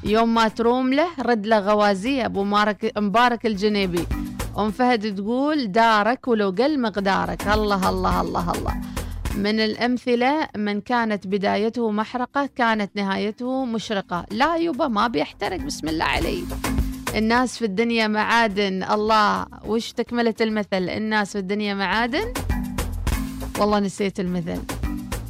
يوم 0.04 0.34
ما 0.34 0.48
تروم 0.48 0.92
له 0.92 1.06
رد 1.18 1.46
له 1.46 1.58
غوازيه 1.58 2.26
أبو 2.26 2.44
مبارك 2.44 2.92
مبارك 2.98 3.46
الجنيبي. 3.46 4.06
أم 4.58 4.70
فهد 4.70 5.14
تقول 5.14 5.72
دارك 5.72 6.28
ولو 6.28 6.50
قل 6.58 6.80
مقدارك. 6.80 7.48
الله 7.48 7.88
الله 7.88 8.20
الله 8.20 8.52
الله. 8.52 8.99
من 9.36 9.60
الأمثلة 9.60 10.48
من 10.56 10.80
كانت 10.80 11.26
بدايته 11.26 11.90
محرقة 11.90 12.46
كانت 12.56 12.96
نهايته 12.96 13.64
مشرقة. 13.64 14.26
لا 14.30 14.56
يبا 14.56 14.88
ما 14.88 15.08
بيحترق. 15.08 15.56
بسم 15.56 15.88
الله 15.88 16.04
علي 16.04 16.44
الناس 17.14 17.58
في 17.58 17.64
الدنيا 17.64 18.06
معادن. 18.06 18.82
الله 18.82 19.46
وش 19.66 19.92
تكملة 19.92 20.34
المثل؟ 20.40 20.88
الناس 20.88 21.32
في 21.32 21.38
الدنيا 21.38 21.74
معادن؟ 21.74 22.32
والله 23.58 23.78
نسيت 23.78 24.20
المثل. 24.20 24.62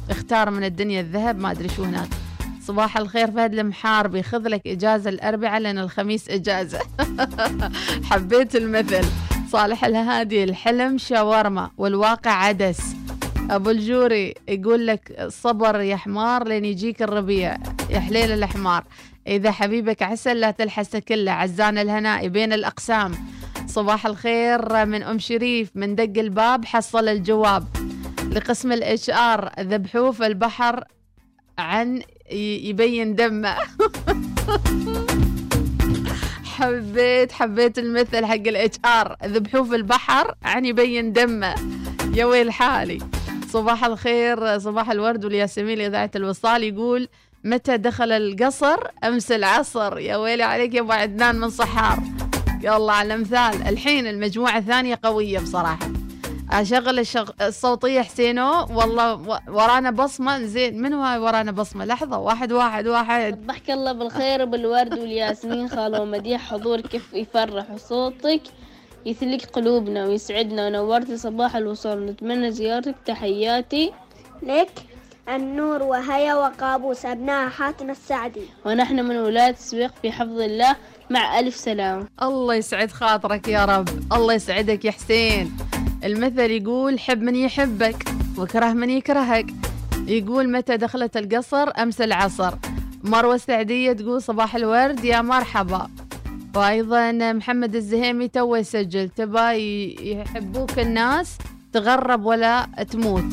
اختار 0.09 0.51
من 0.51 0.63
الدنيا 0.63 1.01
الذهب 1.01 1.39
ما 1.39 1.51
أدري 1.51 1.69
شو 1.69 1.83
هناك. 1.83 2.09
صباح 2.61 2.97
الخير 2.97 3.31
فهد 3.31 3.53
المحاربي. 3.53 4.23
خذ 4.23 4.47
لك 4.47 4.67
إجازة 4.67 5.09
الأربعاء 5.09 5.61
لأن 5.61 5.79
الخميس 5.79 6.29
إجازة. 6.29 6.79
حبيت 8.09 8.55
المثل. 8.55 9.05
صالح 9.51 9.85
الهادي 9.85 10.43
الحلم 10.43 10.97
شاورما 10.97 11.69
والواقع 11.77 12.31
عدس. 12.31 13.00
أبو 13.51 13.69
الجوري 13.69 14.33
يقول 14.47 14.87
لك 14.87 15.27
صبر 15.27 15.79
يا 15.81 15.95
حمار 15.95 16.47
لين 16.47 16.65
يجيك 16.65 17.01
الربيع. 17.01 17.57
يا 17.89 17.99
حليل 17.99 18.31
الحمار 18.31 18.83
إذا 19.27 19.51
حبيبك 19.51 20.01
عسل 20.01 20.39
لا 20.39 20.51
تلحسه 20.51 20.99
كله. 20.99 21.31
عزان 21.31 21.77
الهناء 21.77 22.27
بين 22.27 22.53
الأقسام. 22.53 23.11
صباح 23.67 24.05
الخير 24.05 24.85
من 24.85 25.03
أم 25.03 25.19
شريف. 25.19 25.71
من 25.75 25.95
دق 25.95 26.13
الباب 26.17 26.65
حصل 26.65 27.07
الجواب. 27.07 27.67
لقسم 28.31 28.71
الإتش 28.71 29.09
آر 29.09 29.51
ذبحوه 29.59 30.11
في 30.11 30.25
البحر 30.25 30.83
عن 31.57 32.01
يبين 32.31 33.15
دمه. 33.15 33.55
حبيت 36.55 37.31
حبيت 37.31 37.79
المثل 37.79 38.25
حق 38.25 38.33
الإتش 38.33 38.77
آر. 38.85 39.15
ذبحوه 39.25 39.63
في 39.63 39.75
البحر 39.75 40.35
عن 40.43 40.65
يبين 40.65 41.13
دمه. 41.13 41.55
يا 42.13 42.25
ويل 42.25 42.51
حالي. 42.51 43.20
صباح 43.53 43.85
الخير 43.85 44.59
صباح 44.59 44.91
الورد 44.91 45.25
والياسمين 45.25 45.81
إذاعة 45.81 46.11
الوصال 46.15 46.63
يقول 46.63 47.07
متى 47.43 47.77
دخل 47.77 48.11
القصر؟ 48.11 48.77
أمس 49.03 49.31
العصر. 49.31 49.99
يا 49.99 50.17
ويلي 50.17 50.43
عليك 50.43 50.73
يا 50.73 50.81
أبو 50.81 50.91
عدنان 50.91 51.35
من 51.35 51.49
صحار. 51.49 51.99
الله 52.65 52.93
على 52.93 53.17
مثال 53.17 53.67
الحين 53.67 54.07
المجموعة 54.07 54.57
الثانية 54.57 54.99
قوية 55.03 55.39
بصراحة. 55.39 55.89
أشغل 56.51 56.99
الشغ... 56.99 57.29
الصوتية 57.41 58.01
حسينو. 58.01 58.65
والله 58.69 59.13
و... 59.13 59.39
ورانا 59.47 59.91
بصمة. 59.91 60.39
زين 60.39 60.81
من 60.81 60.93
هاي 60.93 61.19
ورانا 61.19 61.51
بصمة؟ 61.51 61.85
لحظة. 61.85 62.17
واحد 62.17 62.51
واحد 62.51 62.87
واحد. 62.87 63.47
ضحك 63.47 63.71
الله 63.71 63.91
بالخير 63.91 64.45
بالورد 64.45 64.99
والياسمين. 64.99 65.69
خالو 65.69 66.05
مديح 66.05 66.41
حضورك 66.51 66.87
كيف 66.87 67.13
يفرح 67.13 67.71
وصوتك 67.71 68.41
يثلق 69.05 69.45
قلوبنا 69.45 70.05
ويسعدنا 70.05 70.67
ونورت 70.67 71.11
صباح 71.11 71.55
الوصول. 71.55 72.05
نتمنى 72.05 72.51
زيارتك. 72.51 72.95
تحياتي 73.05 73.91
لك. 74.43 74.71
النور 75.29 75.83
وهيا 75.83 76.35
وقابوس 76.35 77.05
أبناء 77.05 77.49
حاتم 77.49 77.89
السعدي. 77.89 78.41
ونحن 78.65 79.05
من 79.05 79.17
ولاية 79.17 79.49
السويق 79.49 79.91
في 80.01 80.11
حفظ 80.11 80.39
الله 80.39 80.75
مع 81.09 81.39
ألف 81.39 81.55
سلام. 81.55 82.07
الله 82.21 82.55
يسعد 82.55 82.91
خاطرك 82.91 83.47
يا 83.47 83.65
رب. 83.65 83.89
الله 84.13 84.33
يسعدك 84.33 84.85
يا 84.85 84.91
حسين. 84.91 85.57
المثل 86.03 86.51
يقول 86.51 86.99
حب 86.99 87.21
من 87.21 87.35
يحبك 87.35 88.05
وكره 88.37 88.73
من 88.73 88.89
يكرهك. 88.89 89.45
يقول 90.07 90.51
متى 90.51 90.77
دخلت 90.77 91.17
القصر 91.17 91.69
أمس 91.77 92.01
العصر. 92.01 92.53
مروة 93.03 93.35
السعدية 93.35 93.93
تقول 93.93 94.21
صباح 94.21 94.55
الورد 94.55 95.05
يا 95.05 95.21
مرحبا. 95.21 95.89
وأيضا 96.55 97.11
محمد 97.11 97.75
الزهيمي 97.75 98.27
تو 98.27 98.55
يسجل. 98.55 99.09
تبا 99.09 99.51
يحبوك 99.51 100.79
الناس 100.79 101.37
تغرب 101.73 102.25
ولا 102.25 102.67
تموت. 102.91 103.25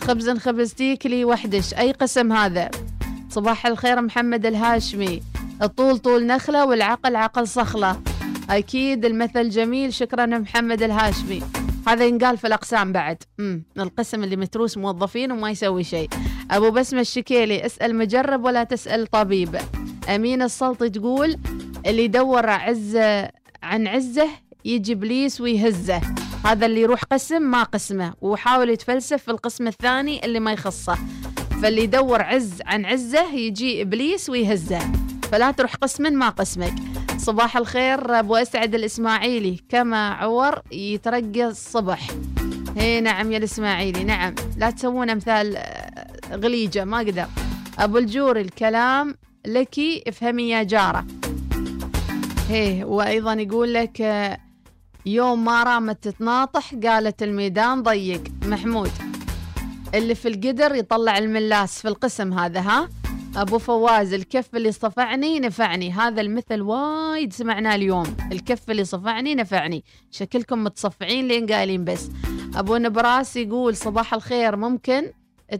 خبز 0.00 0.30
خبزتيك 0.30 1.06
لي 1.06 1.24
وحدش. 1.24 1.74
أي 1.74 1.92
قسم 1.92 2.32
هذا؟ 2.32 2.70
صباح 3.30 3.66
الخير 3.66 4.02
محمد 4.02 4.46
الهاشمي. 4.46 5.22
الطول 5.62 5.98
طول 5.98 6.26
نخلة 6.26 6.66
والعقل 6.66 7.16
عقل 7.16 7.48
صخلة. 7.48 8.00
أكيد 8.50 9.04
المثل 9.04 9.48
جميل. 9.48 9.94
شكرا 9.94 10.26
محمد 10.26 10.82
الهاشمي. 10.82 11.42
هذا 11.88 12.04
ينقال 12.04 12.38
في 12.38 12.46
الأقسام 12.46 12.92
بعد. 12.92 13.22
مم. 13.38 13.62
القسم 13.78 14.24
اللي 14.24 14.36
متروس 14.36 14.78
موظفين 14.78 15.32
وما 15.32 15.50
يسوي 15.50 15.84
شيء. 15.84 16.08
أبو 16.50 16.70
بسمة 16.70 17.00
الشكيلي 17.00 17.66
اسأل 17.66 17.96
مجرب 17.96 18.44
ولا 18.44 18.64
تسأل 18.64 19.06
طبيب. 19.06 19.56
أمين 20.08 20.42
السلطي 20.42 20.90
تقول 20.90 21.36
اللي 21.86 22.04
يدور 22.04 22.50
عزة 22.50 23.30
عن 23.62 23.86
عزة 23.86 24.28
يجي 24.64 24.92
إبليس 24.92 25.40
ويهزه. 25.40 26.00
هذا 26.44 26.66
اللي 26.66 26.80
يروح 26.80 27.04
قسم 27.04 27.42
ما 27.42 27.62
قسمه 27.62 28.14
ويحاول 28.20 28.70
يتفلسف 28.70 29.22
في 29.22 29.30
القسم 29.30 29.66
الثاني 29.66 30.24
اللي 30.24 30.40
ما 30.40 30.52
يخصه. 30.52 30.98
فاللي 31.62 31.82
يدور 31.82 32.22
عز 32.22 32.62
عن 32.66 32.84
عزة 32.84 33.34
يجي 33.34 33.82
إبليس 33.82 34.30
ويهزه. 34.30 34.78
فلا 35.32 35.50
تروح 35.50 35.74
قسم 35.74 36.12
ما 36.12 36.28
قسمك. 36.28 36.74
صباح 37.18 37.56
الخير 37.56 38.18
أبو 38.18 38.36
أسعد 38.36 38.74
الإسماعيلي. 38.74 39.60
كما 39.68 40.10
عور 40.10 40.62
يترقى 40.72 41.46
الصبح. 41.46 42.10
هي 42.76 43.00
نعم 43.00 43.32
يا 43.32 43.38
الإسماعيلي 43.38 44.04
نعم. 44.04 44.34
لا 44.56 44.70
تسوون 44.70 45.10
أمثال 45.10 45.56
آه، 45.56 46.36
غليجة 46.36 46.84
ما 46.84 46.96
أقدر. 46.96 47.26
أبو 47.78 47.98
الجوري 47.98 48.40
الكلام 48.40 49.14
لك 49.46 49.78
افهمي 50.08 50.50
يا 50.50 50.62
جارة. 50.62 51.06
هي 52.48 52.84
وأيضا 52.84 53.32
يقول 53.32 53.74
لك 53.74 54.00
يوم 55.06 55.44
ما 55.44 55.62
رامت 55.62 56.04
تتناطح 56.04 56.74
قالت 56.74 57.22
الميدان 57.22 57.82
ضيق. 57.82 58.22
محمود 58.44 58.90
اللي 59.94 60.14
في 60.14 60.28
القدر 60.28 60.74
يطلع 60.74 61.18
الملاس 61.18 61.82
في 61.82 61.88
القسم 61.88 62.32
هذا 62.32 62.60
ها؟ 62.60 62.88
أبو 63.36 63.58
فواز 63.58 64.12
الكف 64.12 64.56
اللي 64.56 64.72
صفعني 64.72 65.40
نفعني. 65.40 65.92
هذا 65.92 66.20
المثل 66.20 66.60
وايد 66.60 67.32
سمعناه 67.32 67.74
اليوم. 67.74 68.16
الكف 68.32 68.70
اللي 68.70 68.84
صفعني 68.84 69.34
نفعني. 69.34 69.84
شكلكم 70.10 70.64
متصفعين 70.64 71.28
لين 71.28 71.46
قايلين 71.46 71.84
بس. 71.84 72.10
أبو 72.54 72.76
نبراس 72.76 73.36
يقول 73.36 73.76
صباح 73.76 74.14
الخير 74.14 74.56
ممكن؟ 74.56 75.12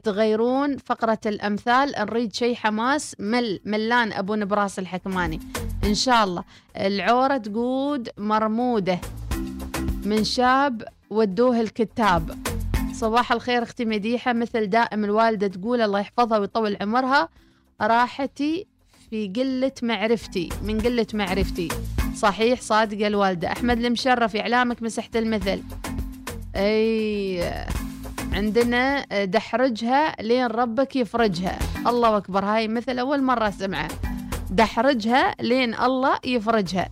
تغيرون 0.02 0.76
فقرة 0.76 1.18
الأمثال. 1.26 1.94
نريد 1.98 2.34
شيء 2.34 2.54
حماس. 2.54 3.16
مل 3.18 3.60
ملان 3.64 4.12
أبو 4.12 4.34
نبراس 4.34 4.78
الحكماني. 4.78 5.40
إن 5.84 5.94
شاء 5.94 6.24
الله. 6.24 6.44
العورة 6.76 7.36
تقود 7.36 8.08
مرمودة 8.18 9.00
من 10.04 10.24
شاب 10.24 10.84
ودوه 11.10 11.60
الكتاب. 11.60 12.38
صباح 12.92 13.32
الخير 13.32 13.62
أختي 13.62 13.84
مديحة. 13.84 14.32
مثل 14.32 14.66
دائم 14.66 15.04
الوالدة 15.04 15.46
تقول 15.46 15.80
الله 15.80 16.00
يحفظها 16.00 16.38
ويطول 16.38 16.76
عمرها. 16.80 17.28
راحتي 17.80 18.66
في 19.10 19.28
قلة 19.36 19.72
معرفتي. 19.82 20.48
من 20.62 20.80
قلة 20.80 21.06
معرفتي. 21.14 21.68
صحيح 22.16 22.60
صادقة 22.60 23.06
الوالدة. 23.06 23.52
أحمد 23.52 23.84
المشرف 23.84 24.36
إعلامك 24.36 24.82
مسحت 24.82 25.16
المثل. 25.16 25.62
أي. 26.56 27.66
عندنا 28.32 29.04
دحرجها 29.24 30.16
لين 30.22 30.46
ربك 30.46 30.96
يفرجها. 30.96 31.58
الله 31.86 32.16
أكبر 32.16 32.44
هاي 32.44 32.68
مثل 32.68 32.98
أول 32.98 33.22
مرة 33.22 33.48
أسمعها. 33.48 33.88
دحرجها 34.50 35.34
لين 35.40 35.74
الله 35.74 36.18
يفرجها. 36.24 36.88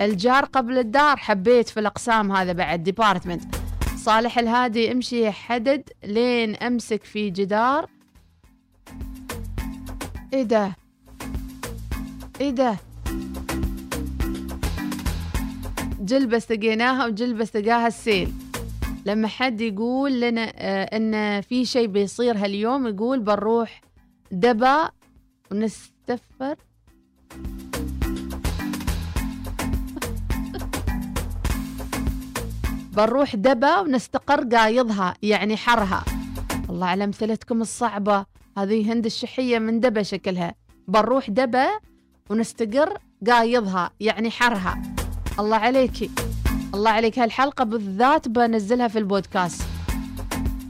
الجار 0.00 0.44
قبل 0.44 0.78
الدار 0.78 1.16
حبيت 1.16 1.68
في 1.68 1.80
الأقسام 1.80 2.32
هذا 2.32 2.52
بعد 2.52 2.82
department 2.82 3.54
صالح 3.96 4.38
الهادي 4.38 4.92
امشي 4.92 5.30
حدد 5.30 5.82
لين 6.04 6.56
أمسك 6.56 7.04
في 7.04 7.30
جدار. 7.30 7.90
إيه 10.32 10.42
ده؟ 10.42 10.72
إيه 12.40 12.50
ده؟ 12.50 12.76
جلبة 16.00 16.38
سقيناها 16.38 17.06
وجلبة 17.06 17.44
سقاها 17.44 17.86
السيل. 17.86 18.32
لما 19.06 19.28
حد 19.28 19.60
يقول 19.60 20.20
لنا 20.20 20.52
آه 20.56 20.84
إن 20.96 21.40
في 21.40 21.64
شيء 21.64 21.86
بيصير 21.86 22.36
هاليوم 22.36 22.86
يقول 22.86 23.20
بنروح 23.20 23.80
دبا 24.30 24.90
ونستفر. 25.50 26.56
بنروح 32.96 33.36
دبا 33.36 33.80
ونستقر 33.80 34.44
قايضها 34.56 35.14
يعني 35.22 35.56
حرها. 35.56 36.04
الله 36.70 36.86
على 36.86 37.04
أمثلتكم 37.04 37.60
الصعبة 37.60 38.26
هذه 38.58 38.92
هند 38.92 39.06
الشحية 39.06 39.58
من 39.58 39.80
دبا 39.80 40.02
شكلها. 40.02 40.54
بنروح 40.88 41.30
دبا 41.30 41.68
ونستقر 42.30 42.98
قايضها 43.30 43.90
يعني 44.00 44.30
حرها. 44.30 44.82
الله 45.38 45.56
عليكي 45.56 46.10
الله 46.76 46.90
عليك. 46.90 47.18
هالحلقة 47.18 47.64
بالذات 47.64 48.28
بنزلها 48.28 48.88
في 48.88 48.98
البودكاست. 48.98 49.62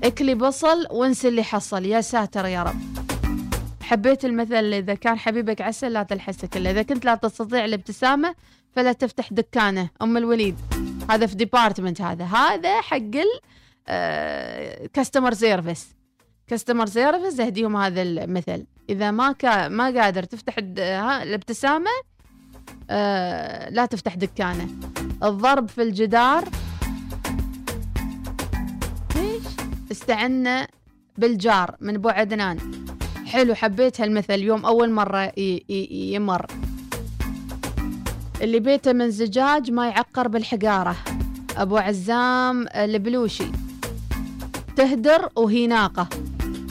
اكلي 0.04 0.34
بصل 0.34 0.86
وانسي 0.90 1.28
اللي 1.28 1.42
حصل. 1.42 1.84
يا 1.84 2.00
ساتر 2.00 2.46
يا 2.46 2.62
رب. 2.62 2.80
حبيت 3.82 4.24
المثل 4.24 4.72
إذا 4.74 4.94
كان 4.94 5.18
حبيبك 5.18 5.60
عسل 5.60 5.92
لا 5.92 6.02
تلحسك 6.02 6.56
إلا 6.56 6.70
إذا 6.70 6.82
كنت 6.82 7.04
لا 7.04 7.14
تستطيع 7.14 7.64
الابتسامة 7.64 8.34
فلا 8.72 8.92
تفتح 8.92 9.32
دكانة. 9.32 9.88
أم 10.02 10.16
الوليد. 10.16 10.58
هذا 11.10 11.26
في 11.26 11.34
department 11.34 12.00
هذا. 12.00 12.24
هذا 12.24 12.80
حق 12.80 13.10
customer 14.92 15.34
service 15.34 15.96
customer 16.46 16.86
service 16.86 17.40
اهديهم 17.40 17.76
هذا 17.76 18.02
المثل. 18.02 18.66
إذا 18.90 19.10
ما 19.10 19.34
ما 19.68 20.00
قادر 20.00 20.22
تفتح 20.22 20.58
الابتسامة 21.22 21.90
آه 22.90 23.70
لا 23.70 23.86
تفتح 23.86 24.14
دكانه. 24.14 24.68
الضرب 25.22 25.68
في 25.68 25.82
الجدار. 25.82 26.44
إيش؟ 29.16 29.42
استعنا 29.92 30.68
بالجار 31.18 31.76
من 31.80 31.94
أبو 31.94 32.08
عدنان. 32.08 32.58
حلو 33.26 33.54
حبيت 33.54 34.00
هالمثل. 34.00 34.40
يوم 34.40 34.66
أول 34.66 34.90
مرة 34.90 35.32
يمر. 35.90 36.46
اللي 38.42 38.60
بيته 38.60 38.92
من 38.92 39.10
زجاج 39.10 39.70
ما 39.70 39.88
يعقر 39.88 40.28
بالحجارة 40.28 40.96
أبو 41.56 41.76
عزام 41.76 42.66
البلوشي. 42.74 43.46
تهدر 44.76 45.28
وهي 45.36 45.66
ناقة. 45.66 46.08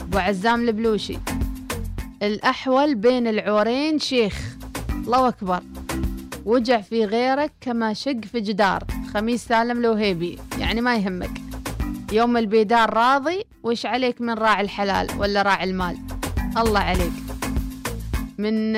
أبو 0.00 0.18
عزام 0.18 0.68
البلوشي. 0.68 1.18
الأحول 2.22 2.94
بين 2.94 3.26
العورين 3.26 3.98
شيخ. 3.98 4.56
الله 4.90 5.28
أكبر. 5.28 5.62
وجع 6.46 6.80
في 6.80 7.04
غيرك 7.04 7.52
كما 7.60 7.92
شق 7.92 8.20
في 8.32 8.40
جدار. 8.40 8.84
خميس 9.14 9.46
سالم 9.46 9.78
الوهيبي 9.78 10.38
يعني 10.58 10.80
ما 10.80 10.96
يهمك. 10.96 11.30
يوم 12.12 12.36
البيدار 12.36 12.94
راضي 12.94 13.44
وش 13.62 13.86
عليك 13.86 14.20
من 14.20 14.34
راعي 14.34 14.64
الحلال 14.64 15.06
ولا 15.18 15.42
راعي 15.42 15.64
المال؟ 15.64 15.98
الله 16.58 16.80
عليك. 16.80 17.12
من 18.38 18.72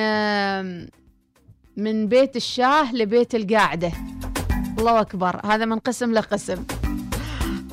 من 1.76 2.06
بيت 2.08 2.36
الشاه 2.36 2.94
لبيت 2.94 3.34
القاعدة. 3.34 3.92
الله 4.78 5.00
أكبر 5.00 5.40
هذا 5.46 5.64
من 5.64 5.78
قسم 5.78 6.12
لقسم. 6.12 6.64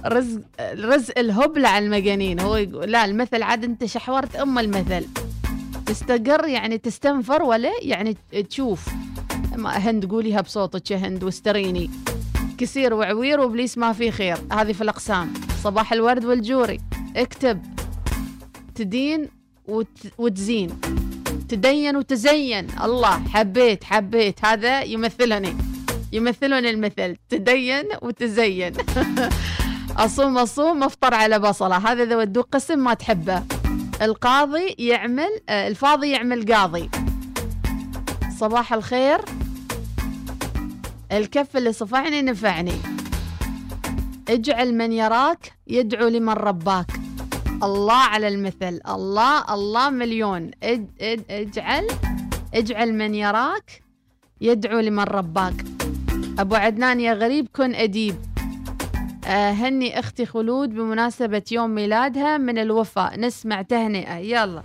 رزق 0.06 0.42
رزق 0.62 1.20
الهبل 1.20 1.66
على 1.66 1.86
المجانين 1.86 2.40
هو 2.40 2.56
يقول 2.56 2.92
لا 2.92 3.06
المثل 3.06 3.44
عاد 3.44 3.64
أنت 3.64 3.86
شحورت 3.86 4.36
أم 4.36 4.60
المثل. 4.60 5.06
تستقر 5.86 6.48
يعني 6.48 6.78
تستنفر 6.78 7.44
ولا 7.44 7.72
يعني 7.82 8.18
تشوف. 8.50 8.90
هند 9.66 10.06
قوليها 10.06 10.42
بصوتك 10.42 10.92
يا 10.92 10.98
هند 10.98 11.24
واستريني. 11.24 11.90
كسير 12.58 12.94
وعوير 12.94 13.40
وإبليس 13.40 13.78
ما 13.78 13.94
في 13.94 14.12
خير. 14.12 14.38
هذه 14.52 14.72
في 14.72 14.82
الأقسام. 14.82 15.34
صباح 15.64 15.94
الورد 15.94 16.26
والجوري. 16.26 16.80
اكتب. 17.16 17.62
تدين 18.76 19.30
وت... 19.68 19.88
وتزين. 20.18 20.70
تدين 21.50 21.96
وتزين. 21.96 22.68
الله 22.84 23.28
حبيت 23.28 23.84
حبيت. 23.84 24.46
هذا 24.46 24.82
يمثلني. 24.82 25.58
يمثلني 26.14 26.70
المثل. 26.70 27.16
تدين 27.30 27.84
وتزين. 28.02 28.74
أصوم 29.98 30.38
أصوم 30.38 30.84
أفطر 30.84 31.14
على 31.14 31.40
بصلة. 31.40 31.78
هذا 31.78 32.04
اذا 32.04 32.16
ودوك 32.16 32.48
قسم 32.52 32.80
ما 32.80 32.94
تحبه. 32.94 33.44
القاضي 34.02 34.76
يعمل 34.80 35.30
آه، 35.50 35.68
الفاضي 35.68 36.12
يعمل 36.12 36.54
قاضي. 36.54 36.90
صباح 38.40 38.74
الخير. 38.74 39.20
الكف 41.12 41.58
اللي 41.58 41.74
صفعني 41.74 42.22
نفعني. 42.22 42.74
اجعل 44.30 44.74
من 44.74 44.92
يراك 44.92 45.54
يدعو 45.68 46.08
لمن 46.08 46.34
رباك. 46.34 46.92
الله 47.64 47.94
على 47.94 48.28
المثل. 48.28 48.80
الله 48.90 49.54
الله 49.54 49.90
مليون. 49.90 50.52
إج 50.64 50.86
إج 51.02 51.22
اجعل 51.30 51.88
اجعل 52.54 52.94
من 52.94 53.16
يراك 53.16 53.82
يدعو 54.42 54.80
لمن 54.80 55.04
رباك. 55.04 55.54
أبو 56.40 56.56
عدنان 56.56 57.00
يا 57.00 57.14
غريب 57.14 57.48
كن 57.54 57.76
أديب. 57.76 58.16
آه 59.26 59.52
هني 59.52 60.00
أختي 60.00 60.26
خلود 60.26 60.70
بمناسبة 60.70 61.44
يوم 61.52 61.70
ميلادها 61.70 62.38
من 62.38 62.58
الوفاء. 62.58 63.20
نسمع 63.20 63.62
تهنئة. 63.62 64.18
يلا. 64.18 64.64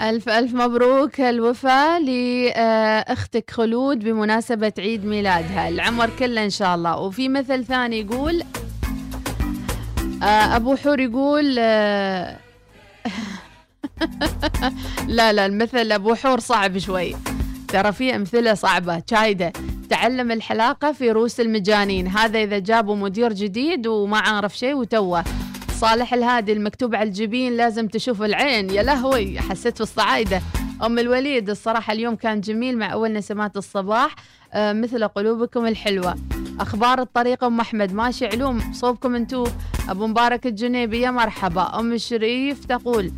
ألف 0.00 0.28
ألف 0.28 0.54
مبروك 0.54 1.20
الوفاء 1.20 2.02
لأختك 2.02 3.50
خلود 3.50 3.98
بمناسبة 3.98 4.72
عيد 4.78 5.04
ميلادها. 5.04 5.68
العمر 5.68 6.10
كله 6.18 6.44
إن 6.44 6.50
شاء 6.50 6.74
الله. 6.74 6.98
وفي 6.98 7.28
مثل 7.28 7.64
ثاني 7.64 8.00
يقول 8.00 8.42
آه، 10.22 10.56
أبو 10.56 10.76
حور 10.76 11.00
يقول 11.00 11.56
آه، 11.58 12.36
لا 15.08 15.32
لا 15.32 15.46
المثل 15.46 15.92
أبو 15.92 16.14
حور 16.14 16.40
صعب 16.40 16.78
شوي. 16.78 17.16
ترى 17.68 17.92
في 17.92 18.16
أمثلة 18.16 18.54
صعبة 18.54 19.02
شايدة. 19.10 19.52
تعلم 19.90 20.30
الحلاقة 20.30 20.92
في 20.92 21.10
روس 21.10 21.40
المجانين. 21.40 22.06
هذا 22.06 22.42
إذا 22.42 22.58
جابوا 22.58 22.96
مدير 22.96 23.32
جديد 23.32 23.86
وما 23.86 24.18
عارف 24.18 24.56
شيء 24.58 24.74
وتوه. 24.74 25.24
صالح 25.80 26.14
الهادي 26.14 26.52
المكتوب 26.52 26.94
على 26.94 27.08
الجبين 27.08 27.56
لازم 27.56 27.88
تشوف 27.88 28.22
العين. 28.22 28.70
يا 28.70 28.82
لهوي 28.82 29.40
حسيت 29.40 29.74
في 29.76 29.80
الصعايدة. 29.80 30.42
أم 30.84 30.98
الوليد 30.98 31.50
الصراحة 31.50 31.92
اليوم 31.92 32.16
كان 32.16 32.40
جميل 32.40 32.78
مع 32.78 32.92
أول 32.92 33.12
نسمات 33.12 33.56
الصباح. 33.56 34.14
آه، 34.52 34.72
مثل 34.72 35.08
قلوبكم 35.08 35.66
الحلوة. 35.66 36.14
أخبار 36.60 37.00
الطريق 37.00 37.44
أم 37.44 37.60
أحمد 37.60 37.92
ماشي 37.92 38.26
علوم 38.26 38.72
صوبكم 38.72 39.14
أنتو. 39.14 39.46
أبو 39.88 40.06
مبارك 40.06 40.46
الجنيبي 40.46 41.00
يا 41.00 41.10
مرحبا. 41.10 41.78
أم 41.78 41.92
الشريف 41.92 42.64
تقول 42.64 43.12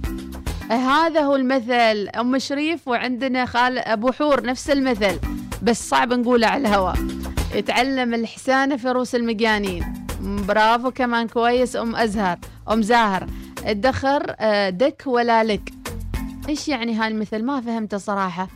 هذا 0.71 1.21
هو 1.21 1.37
المثل. 1.37 2.09
أم 2.09 2.39
شريف 2.39 2.89
وعندنا 2.89 3.45
خال 3.45 3.79
أبو 3.79 4.13
حور 4.13 4.47
نفس 4.47 4.71
المثل 4.71 5.19
بس 5.63 5.89
صعب 5.89 6.13
نقوله 6.13 6.47
على 6.47 6.69
الهواء. 6.69 6.97
يتعلم 7.55 8.15
الحسانة 8.15 8.77
في 8.77 8.89
روس 8.89 9.15
المجانين 9.15 10.10
برافو 10.21 10.91
كمان 10.91 11.29
كويس 11.29 11.77
أم 11.77 11.97
أزهر 11.97 12.39
أم 12.71 12.83
زاهر. 12.83 13.27
ادخر 13.65 14.35
آه، 14.41 14.71
دك 14.71 15.03
ولا 15.07 15.45
لك؟ 15.45 15.73
إيش 16.49 16.69
يعني 16.69 16.95
هاي 16.95 17.09
المثل؟ 17.09 17.45
ما 17.45 17.61
فهمته 17.61 17.99
صراحة. 17.99 18.49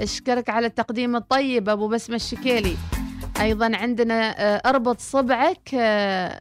أشكرك 0.00 0.50
على 0.50 0.66
التقديم 0.66 1.16
الطيب 1.16 1.68
أبو 1.68 1.88
بسمة 1.88 2.16
الشكيلي. 2.16 2.76
أيضا 3.40 3.76
عندنا 3.76 4.34
آه، 4.40 4.62
أربط 4.66 5.00
صبعك 5.00 5.70
آه، 5.74 6.40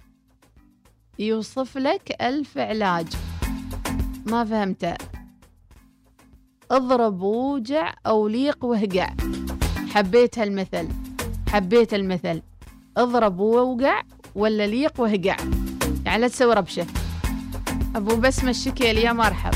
يوصف 1.20 1.78
لك 1.78 2.16
الف 2.22 2.58
علاج 2.58 3.08
ما 4.26 4.46
فهمته. 4.46 4.94
اضرب 6.72 7.22
ووجع 7.22 7.94
أو 8.08 8.28
ليق 8.28 8.66
وهقع. 8.66 9.10
حبيت 9.94 10.40
هالمثل. 10.40 10.88
حبيت 11.50 11.94
المثل. 11.94 12.42
اضرب 12.98 13.40
ووقع 13.40 14.02
ولا 14.36 14.68
ليق 14.68 15.00
وهقع. 15.00 15.36
يعني 16.06 16.22
لا 16.22 16.28
تسوي 16.28 16.54
ربشة. 16.54 16.88
أبو 17.96 18.16
بسمة 18.16 18.50
الشكيلي 18.50 19.02
يا 19.02 19.14
مرحب. 19.14 19.54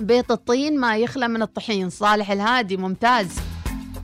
بيت 0.00 0.30
الطين 0.30 0.80
ما 0.80 0.96
يخلى 0.96 1.28
من 1.28 1.42
الطحين. 1.42 1.90
صالح 1.90 2.30
الهادي 2.30 2.76
ممتاز. 2.76 3.36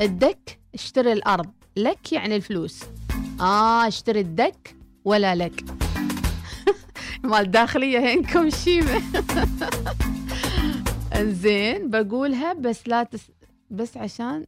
الدك 0.00 0.58
اشتري 0.74 1.12
الأرض. 1.12 1.50
لك 1.76 2.12
يعني 2.12 2.36
الفلوس. 2.36 2.80
آه 3.40 3.88
اشتري 3.88 4.20
الدك 4.20 4.76
ولا 5.04 5.34
لك. 5.34 5.64
مال 7.24 7.50
داخلية 7.50 7.98
هينكم 7.98 8.50
شيمة 8.50 9.02
زين 11.42 11.90
بقولها 11.90 12.52
بس 12.52 12.88
لا 12.88 13.02
تس... 13.02 13.30
بس 13.70 13.96
عشان 13.96 14.44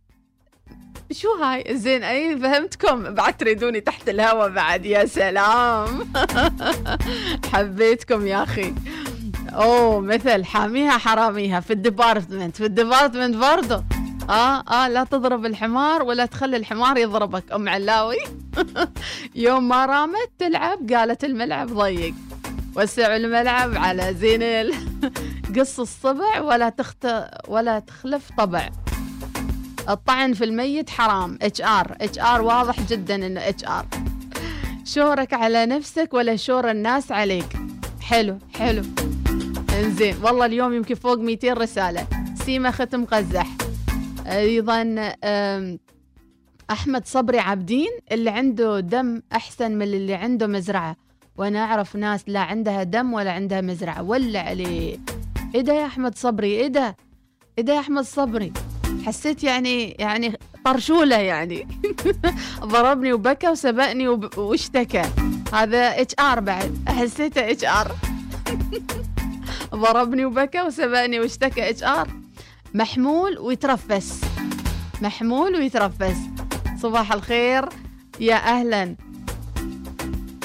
شو 1.12 1.28
هاي؟ 1.42 1.64
زين 1.76 2.02
أي 2.04 2.38
فهمتكم؟ 2.38 3.14
بعد 3.14 3.36
تريدوني 3.36 3.80
تحت 3.80 4.08
الهوا 4.08 4.48
بعد 4.48 4.84
يا 4.86 5.06
سلام. 5.06 6.12
حبيتكم 7.52 8.26
يا 8.26 8.42
أخي. 8.42 8.74
أوه 9.52 10.00
مثل 10.00 10.44
حاميها 10.44 10.98
حراميها. 10.98 11.61
في 11.61 11.72
ال 11.72 11.80
department 11.80 12.56
في 12.56 12.64
ال 12.64 12.71
department 12.71 13.36
برضه 13.36 13.84
آه 14.30 14.61
آه 14.70 14.88
لا 14.88 15.04
تضرب 15.04 15.46
الحمار 15.46 16.02
ولا 16.02 16.26
تخلي 16.26 16.56
الحمار 16.56 16.98
يضربك 16.98 17.52
أم 17.52 17.68
علاوي. 17.68 18.16
يوم 19.34 19.68
ما 19.68 19.86
رامت 19.86 20.30
تلعب 20.38 20.92
قالت 20.92 21.24
الملعب 21.24 21.66
ضيق. 21.68 22.14
وسعوا 22.76 23.16
الملعب 23.16 23.76
على 23.76 24.14
زين 24.14 24.42
ال- 24.42 24.74
قص 25.58 25.80
الصبع 25.80 26.40
ولا 26.40 26.68
تخت 26.68 27.06
ولا 27.48 27.78
تخلف 27.78 28.28
طبع. 28.38 28.68
الطعن 29.91 30.32
في 30.32 30.45
الميت 30.45 30.91
حرام. 30.91 31.38
HR 31.42 31.96
HR 32.00 32.42
واضح 32.43 32.80
جدا 32.80 33.26
انه 33.26 33.49
HR 33.48 33.86
شورك 34.84 35.32
على 35.32 35.66
نفسك 35.66 36.14
ولا 36.14 36.36
شور 36.36 36.70
الناس 36.70 37.12
عليك؟ 37.12 37.57
حلو 38.01 38.38
حلو. 38.55 38.82
إنزين 39.80 40.16
والله 40.22 40.47
اليوم 40.47 40.72
يمكن 40.74 40.95
فوق 40.95 41.18
200 41.18 41.53
رسالة. 41.53 42.07
سيما 42.45 42.70
ختم 42.70 43.05
قزح. 43.05 43.47
أيضا 44.26 45.12
أحمد 46.70 47.07
صبري 47.07 47.38
عابدين 47.38 47.91
اللي 48.12 48.30
عنده 48.30 48.80
دم 48.80 49.22
أحسن 49.32 49.72
من 49.72 49.82
اللي 49.82 50.14
عنده 50.14 50.47
مزرعة. 50.47 50.97
وأنا 51.36 51.64
أعرف 51.64 51.97
ناس 51.97 52.24
لا 52.26 52.41
عندها 52.41 52.82
دم 52.82 53.12
ولا 53.12 53.32
عندها 53.32 53.61
مزرعة. 53.61 54.03
ولا 54.03 54.41
عليه 54.41 54.99
إيه 55.55 55.61
ده 55.61 55.72
يا 55.72 55.86
أحمد 55.86 56.18
صبري؟ 56.18 56.49
إيه 56.49 56.66
ده؟ 56.66 56.97
إيه 57.59 57.64
ده 57.64 57.74
يا 57.74 57.80
أحمد 57.80 58.05
صبري؟ 58.05 58.53
حسيت 59.07 59.45
يعني 59.45 59.91
يعني 59.91 60.38
طرشولة 60.64 61.16
يعني. 61.16 61.68
ضربني 62.64 63.12
وبكى 63.12 63.49
وسبقني 63.49 64.09
وب- 64.09 64.38
واشتكى. 64.38 65.03
هذا 65.53 66.01
HR 66.00 66.40
بعد. 66.41 66.78
حسيته 66.88 67.51
HR. 67.50 67.92
ضربني 69.74 70.24
وبكى 70.24 70.62
وسبقني 70.62 71.20
واشتكى 71.20 71.70
HR. 71.70 72.08
محمول 72.74 73.38
ويترفس. 73.38 74.20
محمول 75.03 75.55
ويترفس. 75.57 76.16
صباح 76.82 77.12
الخير. 77.12 77.68
يا 78.20 78.34
أهلا. 78.36 78.97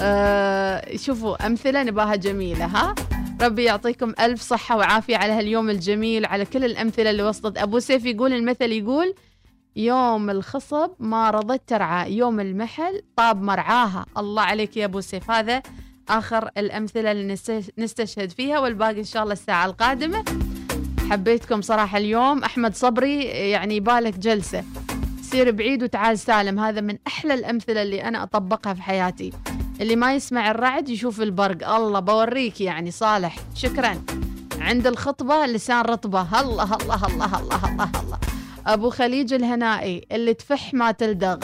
آه 0.02 0.96
شوفوا 0.98 1.46
أمثلة 1.48 1.84
نباها 1.84 2.16
جميلة 2.16 2.66
ها؟ 2.66 2.96
ربي 3.42 3.64
يعطيكم 3.64 4.14
ألف 4.20 4.42
صحة 4.42 4.78
وعافية 4.78 5.18
على 5.18 5.34
هاليوم 5.34 5.70
الجميل 5.70 6.26
على 6.26 6.46
كل 6.46 6.66
الأمثلة 6.66 7.10
اللي 7.10 7.24
وصلت. 7.24 7.58
أبو 7.58 7.80
سيف 7.80 8.06
يقول 8.06 8.34
المثل 8.34 8.72
يقول 8.72 9.14
يوم 9.76 10.30
الخصب 10.30 10.90
ما 11.00 11.30
رضت 11.30 11.62
ترعى 11.68 12.14
يوم 12.18 12.40
المحل 12.40 13.02
طاب 13.16 13.42
مرعاها. 13.42 14.06
الله 14.18 14.42
عليك 14.42 14.78
يا 14.78 14.86
أبو 14.86 15.02
سيف. 15.02 15.32
هذا 15.32 15.62
آخر 16.10 16.50
الأمثلة 16.58 17.12
اللي 17.12 17.36
نست- 17.36 17.72
نستشهد 17.80 18.32
فيها 18.32 18.60
والباقي 18.60 19.00
إن 19.00 19.04
شاء 19.04 19.24
الله 19.24 19.34
الساعة 19.34 19.66
القادمة. 19.66 20.26
حبيتكم 21.10 21.62
صراحة 21.62 21.98
اليوم. 21.98 22.44
أحمد 22.44 22.76
صبري 22.76 23.24
يعني 23.24 23.80
بالك 23.80 24.20
جلسة. 24.20 24.64
سير 25.22 25.52
بعيد 25.52 25.84
وتعال 25.84 26.20
سالم. 26.20 26.60
هذا 26.60 26.82
من 26.82 26.98
أحلى 27.08 27.34
الأمثلة 27.34 27.82
اللي 27.82 28.04
أنا 28.04 28.24
أطبقها 28.24 28.74
في 28.74 28.82
حياتي. 28.82 29.32
اللي 29.82 29.96
ما 29.96 30.16
يسمع 30.16 30.52
الرعد 30.52 30.90
يشوف 30.90 31.22
البرق. 31.22 31.70
الله 31.70 32.00
بوريك 32.00 32.62
يعني 32.62 32.92
صالح. 32.92 33.36
شكرا. 33.56 34.02
عند 34.60 34.88
الخطبة 34.88 35.46
لسان 35.46 35.82
رطبة. 35.82 36.42
الله 36.42 36.76
الله 36.76 37.06
الله 37.06 37.40
الله 37.40 37.68
الله 37.68 37.92
الله 38.02 38.20
أبو 38.68 38.90
خليج 38.90 39.34
الهنائي 39.34 40.08
اللي 40.12 40.34
تفح 40.34 40.74
ما 40.74 40.92
تلدغ. 40.92 41.38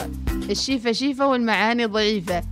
الشيفة 0.50 0.92
شيفة 0.92 1.26
والمعاني 1.26 1.84
ضعيفة. 1.84 2.42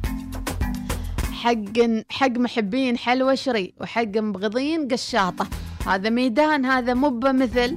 حق 1.32 1.78
حق 2.08 2.30
محبين 2.30 2.98
حلوى 2.98 3.36
شري 3.36 3.74
وحق 3.80 4.16
مبغضين 4.16 4.88
قشاطة. 4.88 5.46
هذا 5.86 6.10
ميدان 6.10 6.64
هذا 6.64 6.94
مو 6.94 7.08
بمثل 7.08 7.76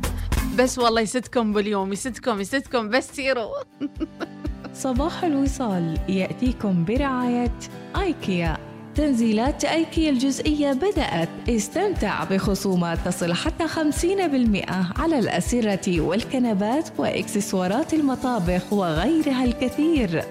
بس 0.58 0.80
والله 0.80 1.02
يسدكم 1.02 1.54
باليوم 1.54 1.94
يسدكم 1.94 2.42
يسدكم. 2.42 2.90
بس 2.90 3.12
سيروا 3.12 3.56
صباح 4.74 5.24
الوصال. 5.24 5.98
يأتيكم 6.10 6.86
برعاية 6.86 7.52
آيكيا. 7.96 8.58
تنزيلات 8.96 9.66
آيكيا 9.66 10.10
الجزئية 10.10 10.74
بدأت. 10.74 11.30
استمتع 11.50 12.24
بخصومات 12.24 12.98
تصل 13.06 13.34
حتى 13.34 13.68
50% 13.68 14.66
على 15.00 15.20
الأسرة 15.20 16.02
والكنبات 16.02 16.90
وإكسسوارات 16.98 17.94
المطابخ 17.94 18.74
وغيرها 18.74 19.44
الكثير. 19.44 20.24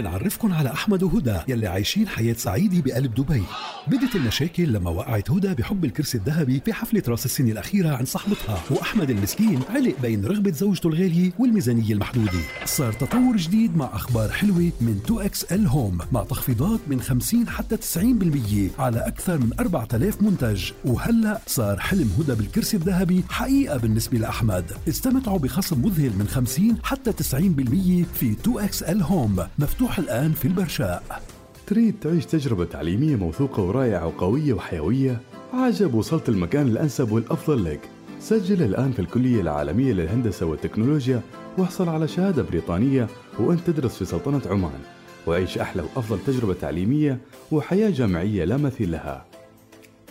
منعرفكن 0.00 0.52
على 0.52 0.72
أحمد 0.72 1.02
وهدى 1.02 1.36
يلي 1.48 1.66
عايشين 1.66 2.08
حياة 2.08 2.32
سعيدة 2.32 2.82
بقلب 2.82 3.14
دبي. 3.14 3.42
بدت 3.86 4.16
المشاكل 4.16 4.72
لما 4.72 4.90
وقعت 4.90 5.30
هدى 5.30 5.54
بحب 5.54 5.84
الكرسي 5.84 6.18
الذهبي 6.18 6.60
في 6.64 6.72
حفلة 6.72 7.02
راس 7.08 7.24
السنة 7.24 7.52
الأخيرة 7.52 7.96
عند 7.96 8.06
صاحبتها. 8.06 8.62
وأحمد 8.70 9.10
المسكين 9.10 9.60
علق 9.70 9.94
بين 10.02 10.24
رغبة 10.24 10.50
زوجته 10.50 10.88
الغالية 10.88 11.30
والميزانية 11.38 11.92
المحدودة. 11.92 12.40
صار 12.64 12.92
تطور 12.92 13.36
جديد 13.36 13.76
مع 13.76 13.86
أخبار 13.86 14.28
حلوة 14.28 14.70
من 14.80 15.00
2XL 15.08 15.66
هوم 15.66 15.98
مع 16.12 16.24
تخفيضات 16.24 16.80
من 16.86 17.00
50 17.00 17.48
حتى 17.48 17.76
90% 17.76 18.80
على 18.80 18.98
أكثر 19.06 19.38
من 19.38 19.50
4000 19.60 20.22
منتج. 20.22 20.70
وهلأ 20.84 21.40
صار 21.46 21.78
حلم 21.78 22.10
هدى 22.18 22.34
بالكرسي 22.34 22.76
الذهبي 22.76 23.24
حقيقة 23.28 23.76
بالنسبة 23.76 24.18
لأحمد. 24.18 24.64
استمتعوا 24.88 25.38
بخصم 25.38 25.82
مذهل 25.82 26.12
من 26.18 26.28
50 26.28 26.76
حتى 26.82 27.12
90% 27.12 28.06
في 28.14 28.36
2XL 28.46 29.02
هوم 29.02 29.36
مفتوح 29.58 29.89
الآن 29.98 30.32
في 30.32 30.44
البرشاء. 30.44 31.22
تريد 31.66 31.94
تعيش 32.00 32.26
تجربة 32.26 32.64
تعليمية 32.64 33.16
موثوقة 33.16 33.62
ورائعة 33.62 34.06
وقوية 34.06 34.52
وحيوية؟ 34.52 35.20
عجب 35.52 35.94
وصلت 35.94 36.28
المكان 36.28 36.68
الأنسب 36.68 37.12
والأفضل 37.12 37.64
لك. 37.64 37.80
سجل 38.20 38.62
الآن 38.62 38.92
في 38.92 38.98
الكلية 38.98 39.40
العالمية 39.40 39.92
للهندسة 39.92 40.46
والتكنولوجيا 40.46 41.22
واحصل 41.58 41.88
على 41.88 42.08
شهادة 42.08 42.42
بريطانية 42.42 43.08
وأنت 43.38 43.60
تدرس 43.66 43.96
في 43.96 44.04
سلطنة 44.04 44.42
عمان. 44.46 44.80
وعيش 45.26 45.58
أحلى 45.58 45.82
وأفضل 45.82 46.18
تجربة 46.26 46.54
تعليمية 46.54 47.18
وحياة 47.52 47.90
جامعية 47.90 48.44
لا 48.44 48.56
مثيل 48.56 48.90
لها. 48.90 49.24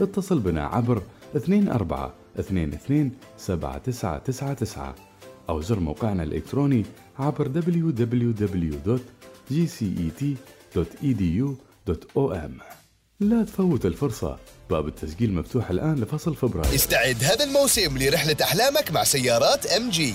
اتصل 0.01 0.39
بنا 0.39 0.65
عبر 0.65 1.01
24 1.35 1.67
22 2.39 3.11
7999 3.37 4.93
أو 5.49 5.61
زر 5.61 5.79
موقعنا 5.79 6.23
الإلكتروني 6.23 6.85
عبر 7.19 7.47
www.gcet.edu.om 9.49 10.79
لا 13.19 13.43
تفوت 13.43 13.85
الفرصة. 13.85 14.37
باب 14.69 14.87
التسجيل 14.87 15.33
مفتوح 15.33 15.69
الآن 15.69 15.95
لفصل 15.95 16.35
فبراير. 16.35 16.75
استعد 16.75 17.23
هذا 17.23 17.43
الموسم 17.43 17.97
لرحلة 17.97 18.35
أحلامك 18.43 18.91
مع 18.91 19.03
سيارات 19.03 19.65
إم 19.65 19.89
جي. 19.89 20.13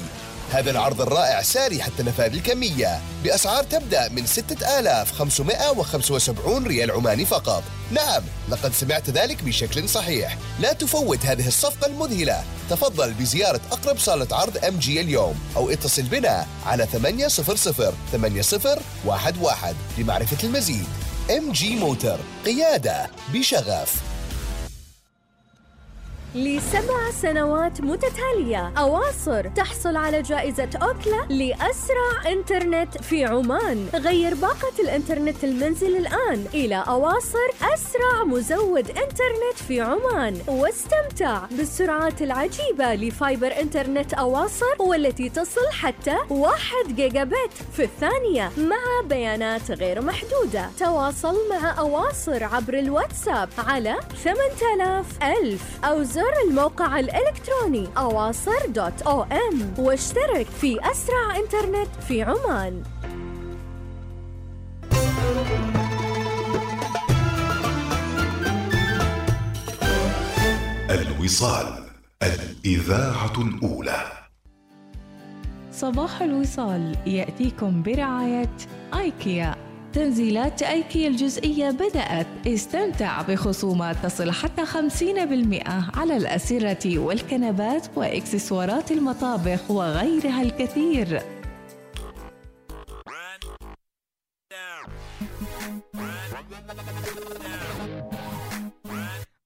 هذا 0.55 0.71
العرض 0.71 1.01
الرائع 1.01 1.43
ساري 1.43 1.83
حتى 1.83 2.03
نفاذ 2.03 2.33
الكمية. 2.33 3.01
بأسعار 3.25 3.65
تبدأ 3.65 4.09
من 4.09 4.27
6575 4.27 6.67
ريال 6.67 6.91
عماني 6.91 7.25
فقط. 7.25 7.63
نعم 7.91 8.23
لقد 8.49 8.73
سمعت 8.73 9.11
ذلك 9.11 9.43
بشكل 9.43 9.89
صحيح. 9.89 10.39
لا 10.61 10.73
تفوت 10.73 11.27
هذه 11.27 11.49
الصفقة 11.49 11.87
المذهلة. 11.87 12.45
تفضل 12.71 13.15
بزيارة 13.15 13.61
أقرب 13.73 13.99
صالة 13.99 14.37
عرض 14.37 14.65
MG 14.65 15.01
اليوم 15.01 15.41
أو 15.57 15.71
اتصل 15.71 16.03
بنا 16.03 16.47
على 16.67 16.87
800 16.87 17.29
8011 17.29 18.83
لمعرفة 19.99 20.39
المزيد 20.45 20.89
MG 21.31 21.77
موتر 21.77 22.21
قيادة 22.47 23.11
بشغف. 23.33 24.14
لسبع 26.35 27.11
سنوات 27.23 27.81
متتالية 27.81 28.73
أواصر 28.79 29.49
تحصل 29.49 29.97
على 29.97 30.23
جائزة 30.23 30.69
أوكلا 30.83 31.27
لأسرع 31.29 32.33
إنترنت 32.33 33.03
في 33.03 33.25
عمان. 33.25 33.89
غير 33.95 34.35
باقة 34.35 34.73
الإنترنت 34.81 35.45
المنزل 35.45 35.97
الآن 35.97 36.47
إلى 36.55 36.85
أواصر 36.89 37.49
أسرع 37.75 38.25
مزود 38.25 38.89
إنترنت 38.89 39.59
في 39.69 39.81
عمان. 39.81 40.39
واستمتع 40.49 41.39
بالسرعات 41.51 42.23
العجيبة 42.23 42.95
ل 42.95 43.06
fiber 43.06 43.61
إنترنت 43.61 44.15
أواصر 44.15 44.75
والتي 44.79 45.29
تصل 45.29 45.69
حتى 45.71 46.17
1 46.31 46.61
جيجا 46.89 47.25
بت 47.25 47.53
في 47.73 47.85
الثانية 47.85 48.51
مع 48.59 49.09
بيانات 49.09 49.71
غير 49.71 50.01
محدودة. 50.01 50.71
تواصل 50.81 51.37
مع 51.51 51.79
أواصر 51.79 52.45
عبر 52.45 52.79
الواتساب 52.79 53.49
على 53.59 53.97
8000 54.25 55.07
ألف 55.23 55.85
أو 55.85 56.03
زر 56.03 56.24
الموقع 56.49 57.01
الإلكتروني 57.01 57.89
أواصر 57.99 58.67
dot 58.69 59.03
om 59.03 59.75
واشترك 59.79 60.47
في 60.47 60.91
أسرع 60.91 61.37
إنترنت 61.37 61.89
في 62.09 62.23
عمان. 62.23 62.83
الوصال 70.91 71.85
الإذاعة 72.23 73.33
الأولى. 73.39 74.03
صباح 75.73 76.23
الوصال 76.23 76.97
يأتيكم 77.07 77.83
برعاية 77.83 78.57
آيكيا 78.95 79.55
تنزيلات 79.95 80.63
آيكيا 80.63 81.09
الجزئية 81.09 81.71
بدأت. 81.71 82.27
استمتع 82.47 83.23
بخصومات 83.23 83.97
تصل 84.03 84.31
حتى 84.31 84.67
50% 84.67 85.97
على 85.97 86.17
الأسرة 86.17 86.99
والكنبات 86.99 87.87
وإكسسوارات 87.97 88.93
المطابخ 88.93 89.71
وغيرها 89.71 90.43
الكثير. 90.43 91.23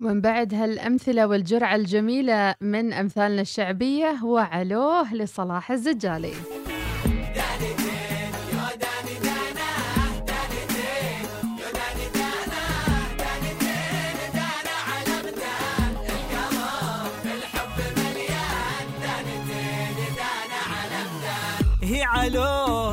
من 0.00 0.20
بعد 0.20 0.54
هالأمثلة 0.54 1.26
والجرعة 1.26 1.76
الجميلة 1.76 2.54
من 2.60 2.92
أمثالنا 2.92 3.40
الشعبية 3.40 4.24
وعلوه 4.24 5.14
لصلاح 5.14 5.70
الزجالي. 5.70 6.57
هي 22.28 22.87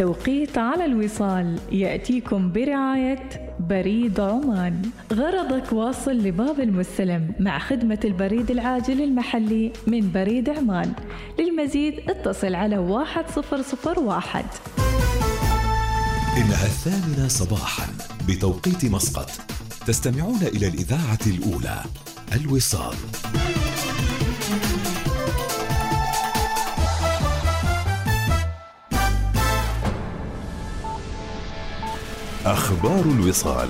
التوقيت 0.00 0.58
على 0.58 0.84
الوصال. 0.84 1.58
يأتيكم 1.72 2.52
برعاية 2.52 3.28
بريد 3.60 4.20
عمان. 4.20 4.82
غرضك 5.12 5.72
واصل 5.72 6.10
لباب 6.10 6.60
المستلم 6.60 7.34
مع 7.40 7.58
خدمة 7.58 8.00
البريد 8.04 8.50
العاجل 8.50 9.02
المحلي 9.02 9.72
من 9.86 10.12
بريد 10.12 10.48
عمان. 10.48 10.92
للمزيد 11.38 12.10
اتصل 12.10 12.54
على 12.54 12.76
1001 12.76 14.44
إنها 16.36 16.66
الثامنة 16.66 17.28
صباحا 17.28 17.86
بتوقيت 18.28 18.84
مسقط. 18.84 19.30
تستمعون 19.86 20.40
إلى 20.42 20.68
الإذاعة 20.68 21.18
الأولى 21.26 21.80
الوصال. 22.34 22.94
أخبار 32.46 33.00
الوصال. 33.00 33.68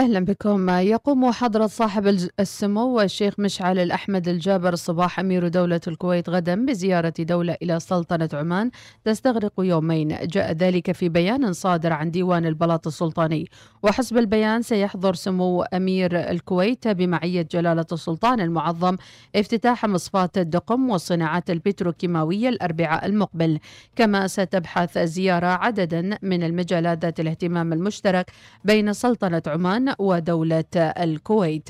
أهلا 0.00 0.20
بكم. 0.20 0.68
يقوم 0.70 1.30
حضرة 1.30 1.66
صاحب 1.66 2.06
السمو 2.40 3.00
الشيخ 3.00 3.34
مشعل 3.38 3.78
الأحمد 3.78 4.28
الجابر 4.28 4.72
الصباح 4.72 5.20
أمير 5.20 5.48
دولة 5.48 5.80
الكويت 5.88 6.28
غدا 6.28 6.66
بزيارة 6.66 7.12
دولة 7.18 7.56
إلى 7.62 7.80
سلطنة 7.80 8.28
عمان 8.32 8.70
تستغرق 9.04 9.52
يومين. 9.58 10.08
جاء 10.08 10.52
ذلك 10.52 10.92
في 10.92 11.08
بيان 11.08 11.52
صادر 11.52 11.92
عن 11.92 12.10
ديوان 12.10 12.46
البلاط 12.46 12.86
السلطاني. 12.86 13.48
وحسب 13.82 14.18
البيان 14.18 14.62
سيحضر 14.62 15.14
سمو 15.14 15.62
أمير 15.62 16.30
الكويت 16.30 16.88
بمعية 16.88 17.48
جلالة 17.50 17.86
السلطان 17.92 18.40
المعظم 18.40 18.96
افتتاح 19.36 19.86
مصفاة 19.86 20.30
الدقم 20.36 20.90
والصناعات 20.90 21.50
البتروكيماوية 21.50 22.48
الأربعاء 22.48 23.06
المقبل. 23.06 23.58
كما 23.96 24.26
ستبحث 24.26 24.96
الزيارة 24.96 25.46
عددا 25.46 26.18
من 26.22 26.42
المجالات 26.42 27.04
ذات 27.04 27.20
الاهتمام 27.20 27.72
المشترك 27.72 28.30
بين 28.64 28.92
سلطنة 28.92 29.42
عمان 29.46 29.89
ودولة 29.98 30.64
الكويت. 30.76 31.68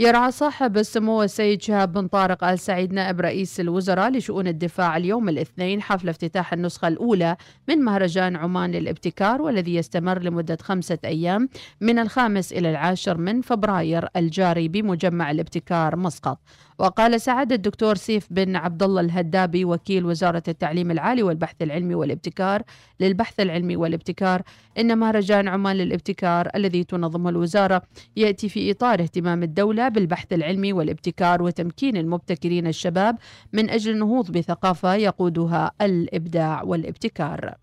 يرعى 0.00 0.30
صاحب 0.30 0.78
السمو 0.78 1.22
السيد 1.22 1.62
شهاب 1.62 1.92
بن 1.92 2.06
طارق 2.06 2.44
آل 2.44 2.58
سعيد 2.58 2.92
نائب 2.92 3.20
رئيس 3.20 3.60
الوزراء 3.60 4.10
لشؤون 4.10 4.46
الدفاع 4.46 4.96
اليوم 4.96 5.28
الاثنين 5.28 5.82
حفل 5.82 6.08
افتتاح 6.08 6.52
النسخة 6.52 6.88
الأولى 6.88 7.36
من 7.68 7.78
مهرجان 7.78 8.36
عمان 8.36 8.70
للابتكار 8.70 9.42
والذي 9.42 9.74
يستمر 9.74 10.22
لمدة 10.22 10.58
خمسة 10.62 10.98
أيام 11.04 11.48
من 11.80 11.98
الخامس 11.98 12.52
إلى 12.52 12.70
العاشر 12.70 13.18
من 13.18 13.40
فبراير 13.40 14.08
الجاري 14.16 14.68
بمجمع 14.68 15.30
الابتكار 15.30 15.96
مسقط. 15.96 16.38
وقال 16.80 17.20
سعادة 17.20 17.54
الدكتور 17.54 17.94
سيف 17.94 18.26
بن 18.30 18.56
عبد 18.56 18.82
الله 18.82 19.00
الهدابي 19.00 19.64
وكيل 19.64 20.04
وزارة 20.04 20.42
التعليم 20.48 20.90
العالي 20.90 21.22
والبحث 21.22 21.62
العلمي 21.62 21.94
والابتكار 21.94 22.62
للبحث 23.00 23.40
العلمي 23.40 23.76
والابتكار 23.76 24.42
إن 24.78 24.98
مهرجان 24.98 25.48
عمان 25.48 25.76
للابتكار 25.76 26.48
الذي 26.54 26.84
تنظمه 26.84 27.30
الوزارة 27.30 27.82
يأتي 28.16 28.48
في 28.48 28.70
إطار 28.70 29.00
اهتمام 29.00 29.42
الدولة 29.42 29.88
بالبحث 29.88 30.32
العلمي 30.32 30.72
والابتكار 30.72 31.42
وتمكين 31.42 31.96
المبتكرين 31.96 32.66
الشباب 32.66 33.16
من 33.52 33.70
أجل 33.70 33.92
النهوض 33.92 34.30
بثقافة 34.30 34.94
يقودها 34.94 35.72
الإبداع 35.82 36.62
والابتكار. 36.62 37.54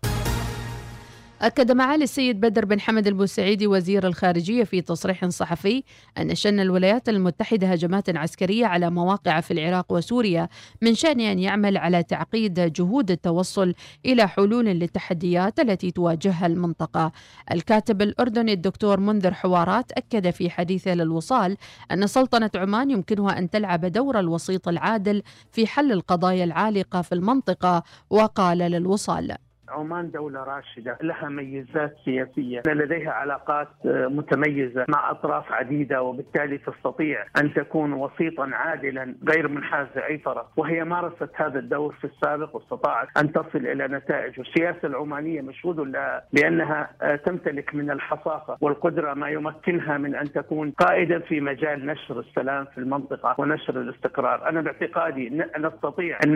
أكد 1.42 1.72
معالي 1.72 2.04
السيد 2.04 2.40
بدر 2.40 2.64
بن 2.64 2.80
حمد 2.80 3.06
البوسعيدي 3.06 3.66
وزير 3.66 4.06
الخارجية 4.06 4.64
في 4.64 4.80
تصريح 4.80 5.26
صحفي 5.26 5.82
أن 6.18 6.34
شن 6.34 6.60
الولايات 6.60 7.08
المتحدة 7.08 7.66
هجمات 7.66 8.16
عسكرية 8.16 8.66
على 8.66 8.90
مواقع 8.90 9.40
في 9.40 9.50
العراق 9.50 9.92
وسوريا 9.92 10.48
من 10.82 10.94
شأن 10.94 11.20
أن 11.20 11.38
يعمل 11.38 11.76
على 11.76 12.02
تعقيد 12.02 12.72
جهود 12.72 13.10
التوصل 13.10 13.74
إلى 14.06 14.28
حلول 14.28 14.64
للتحديات 14.64 15.60
التي 15.60 15.90
تواجهها 15.90 16.46
المنطقة. 16.46 17.12
الكاتب 17.52 18.02
الأردني 18.02 18.52
الدكتور 18.52 19.00
منذر 19.00 19.34
حوارات 19.34 19.92
أكد 19.92 20.30
في 20.30 20.50
حديثه 20.50 20.94
للوصال 20.94 21.56
أن 21.92 22.06
سلطنة 22.06 22.50
عمان 22.54 22.90
يمكنها 22.90 23.38
أن 23.38 23.50
تلعب 23.50 23.86
دور 23.86 24.20
الوسيط 24.20 24.68
العادل 24.68 25.22
في 25.52 25.66
حل 25.66 25.92
القضايا 25.92 26.44
العالقة 26.44 27.02
في 27.02 27.14
المنطقة 27.14 27.82
وقال 28.10 28.58
للوصال 28.58 29.36
عمان 29.70 30.10
دولة 30.10 30.44
راشدة 30.44 30.98
لها 31.02 31.28
ميزات 31.28 31.96
سياسية 32.04 32.62
لديها 32.66 33.10
علاقات 33.12 33.68
آه، 33.86 34.06
متميزة 34.06 34.84
مع 34.88 35.10
أطراف 35.10 35.52
عديدة 35.52 36.02
وبالتالي 36.02 36.58
تستطيع 36.58 37.24
أن 37.40 37.54
تكون 37.54 37.92
وسيطا 37.92 38.50
عادلا 38.52 39.14
غير 39.28 39.48
منحاز 39.48 39.86
لأي 39.96 40.18
طرف. 40.18 40.46
وهي 40.56 40.84
مارست 40.84 41.30
هذا 41.34 41.58
الدور 41.58 41.94
في 41.94 42.04
السابق 42.04 42.56
واستطاعت 42.56 43.08
أن 43.16 43.32
تصل 43.32 43.66
إلى 43.66 43.88
نتائج. 43.88 44.38
والسياسة 44.38 44.88
العمانية 44.88 45.40
مشهود 45.40 45.80
لها 45.80 46.24
بأنها 46.32 46.90
آه، 47.02 47.16
تمتلك 47.16 47.74
من 47.74 47.90
الحصافة 47.90 48.56
والقدرة 48.60 49.14
ما 49.14 49.28
يمكنها 49.28 49.98
من 49.98 50.14
أن 50.14 50.32
تكون 50.32 50.70
قائدا 50.70 51.18
في 51.18 51.40
مجال 51.40 51.86
نشر 51.86 52.20
السلام 52.20 52.64
في 52.64 52.78
المنطقة 52.78 53.34
ونشر 53.38 53.80
الاستقرار. 53.80 54.48
أنا 54.48 54.60
باعتقادي 54.60 55.42
نستطيع 55.58 56.16
أن 56.16 56.26